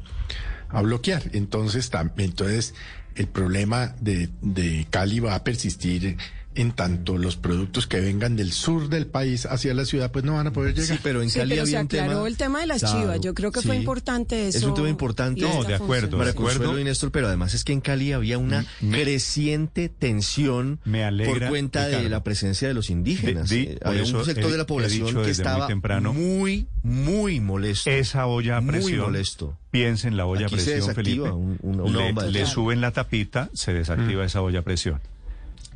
a 0.70 0.82
bloquear. 0.82 1.24
Entonces, 1.34 1.92
tam- 1.92 2.12
entonces 2.18 2.76
el 3.16 3.28
problema 3.28 3.96
de, 4.00 4.30
de 4.42 4.86
Cali 4.90 5.20
va 5.20 5.34
a 5.36 5.44
persistir 5.44 6.18
en 6.58 6.72
tanto 6.74 7.17
los 7.17 7.38
productos 7.38 7.88
que 7.88 8.00
vengan 8.02 8.36
del 8.36 8.52
sur 8.52 8.89
del 8.89 9.08
país 9.08 9.46
hacia 9.46 9.74
la 9.74 9.86
ciudad, 9.86 10.12
pues 10.12 10.26
no 10.26 10.34
van 10.36 10.48
a 10.48 10.52
poder 10.54 10.74
llegar. 10.74 10.98
Sí, 10.98 11.00
pero 11.04 11.22
en 11.22 11.30
Sí, 11.30 11.39
Cali 11.39 11.52
pero 11.56 11.65
se 11.65 11.72
un 11.78 11.86
aclaró 11.86 12.10
tema... 12.15 12.28
el 12.28 12.38
tema 12.38 12.60
de 12.62 12.67
las 12.67 12.80
Claro, 12.82 13.00
chivas. 13.00 13.22
Yo 13.22 13.34
creo 13.34 13.52
que 13.52 13.62
fue 13.62 13.76
importante 13.78 14.48
eso. 14.48 14.58
Es 14.58 14.63
un 14.63 14.74
tema 14.74 14.89
importante. 14.89 15.41
No, 15.41 15.63
de 15.63 15.76
acuerdo, 15.76 16.17
de 16.17 16.30
acuerdo. 16.32 16.58
Consuelo 16.60 16.80
y 16.80 16.84
Néstor, 16.84 17.12
pero 17.12 17.28
además 17.28 17.54
es 17.54 17.63
que 17.63 17.74
en 17.74 17.82
Cali 17.82 18.12
había 18.12 18.38
una 18.38 18.65
Me- 18.82 19.02
creciente 19.04 19.89
tensión 19.89 20.80
Me 20.86 21.04
alegra, 21.04 21.34
por 21.39 21.50
cuenta 21.50 21.88
de 21.88 22.10
la 22.10 22.24
presencia 22.24 22.67
de 22.67 22.74
los 22.74 22.89
indígenas. 22.89 23.50
De- 23.50 23.56
di- 23.56 23.63
Eh, 23.67 23.78
por 23.80 23.88
había 23.89 24.02
un 24.04 24.26
sector 24.26 24.46
he- 24.46 24.52
de 24.52 24.58
la 24.58 24.65
población 24.65 25.08
que 25.08 25.13
muy 25.13 25.30
estaba 25.30 25.67
temprano. 25.67 26.13
muy, 26.13 26.67
muy 26.84 27.39
molesto. 27.39 27.89
Esa 27.89 28.26
olla 28.26 28.58
a 28.58 28.62
Muy 28.62 28.72
presión. 28.72 29.00
molesto. 29.02 29.58
Piensa 29.72 30.08
en 30.08 30.17
la 30.17 30.26
olla 30.26 30.48
a 30.48 30.50
presión, 30.50 30.96
Felipe. 30.96 31.30
un- 31.30 31.58
una- 31.62 31.84
una 31.84 32.00
le, 32.00 32.13
de 32.26 32.32
le 32.32 32.46
suben 32.48 32.82
la 32.82 32.91
tapita, 32.91 33.50
se 33.54 33.74
desactiva 33.74 34.26
esa 34.26 34.41
olla 34.41 34.60
a 34.60 34.63
presión. 34.63 35.00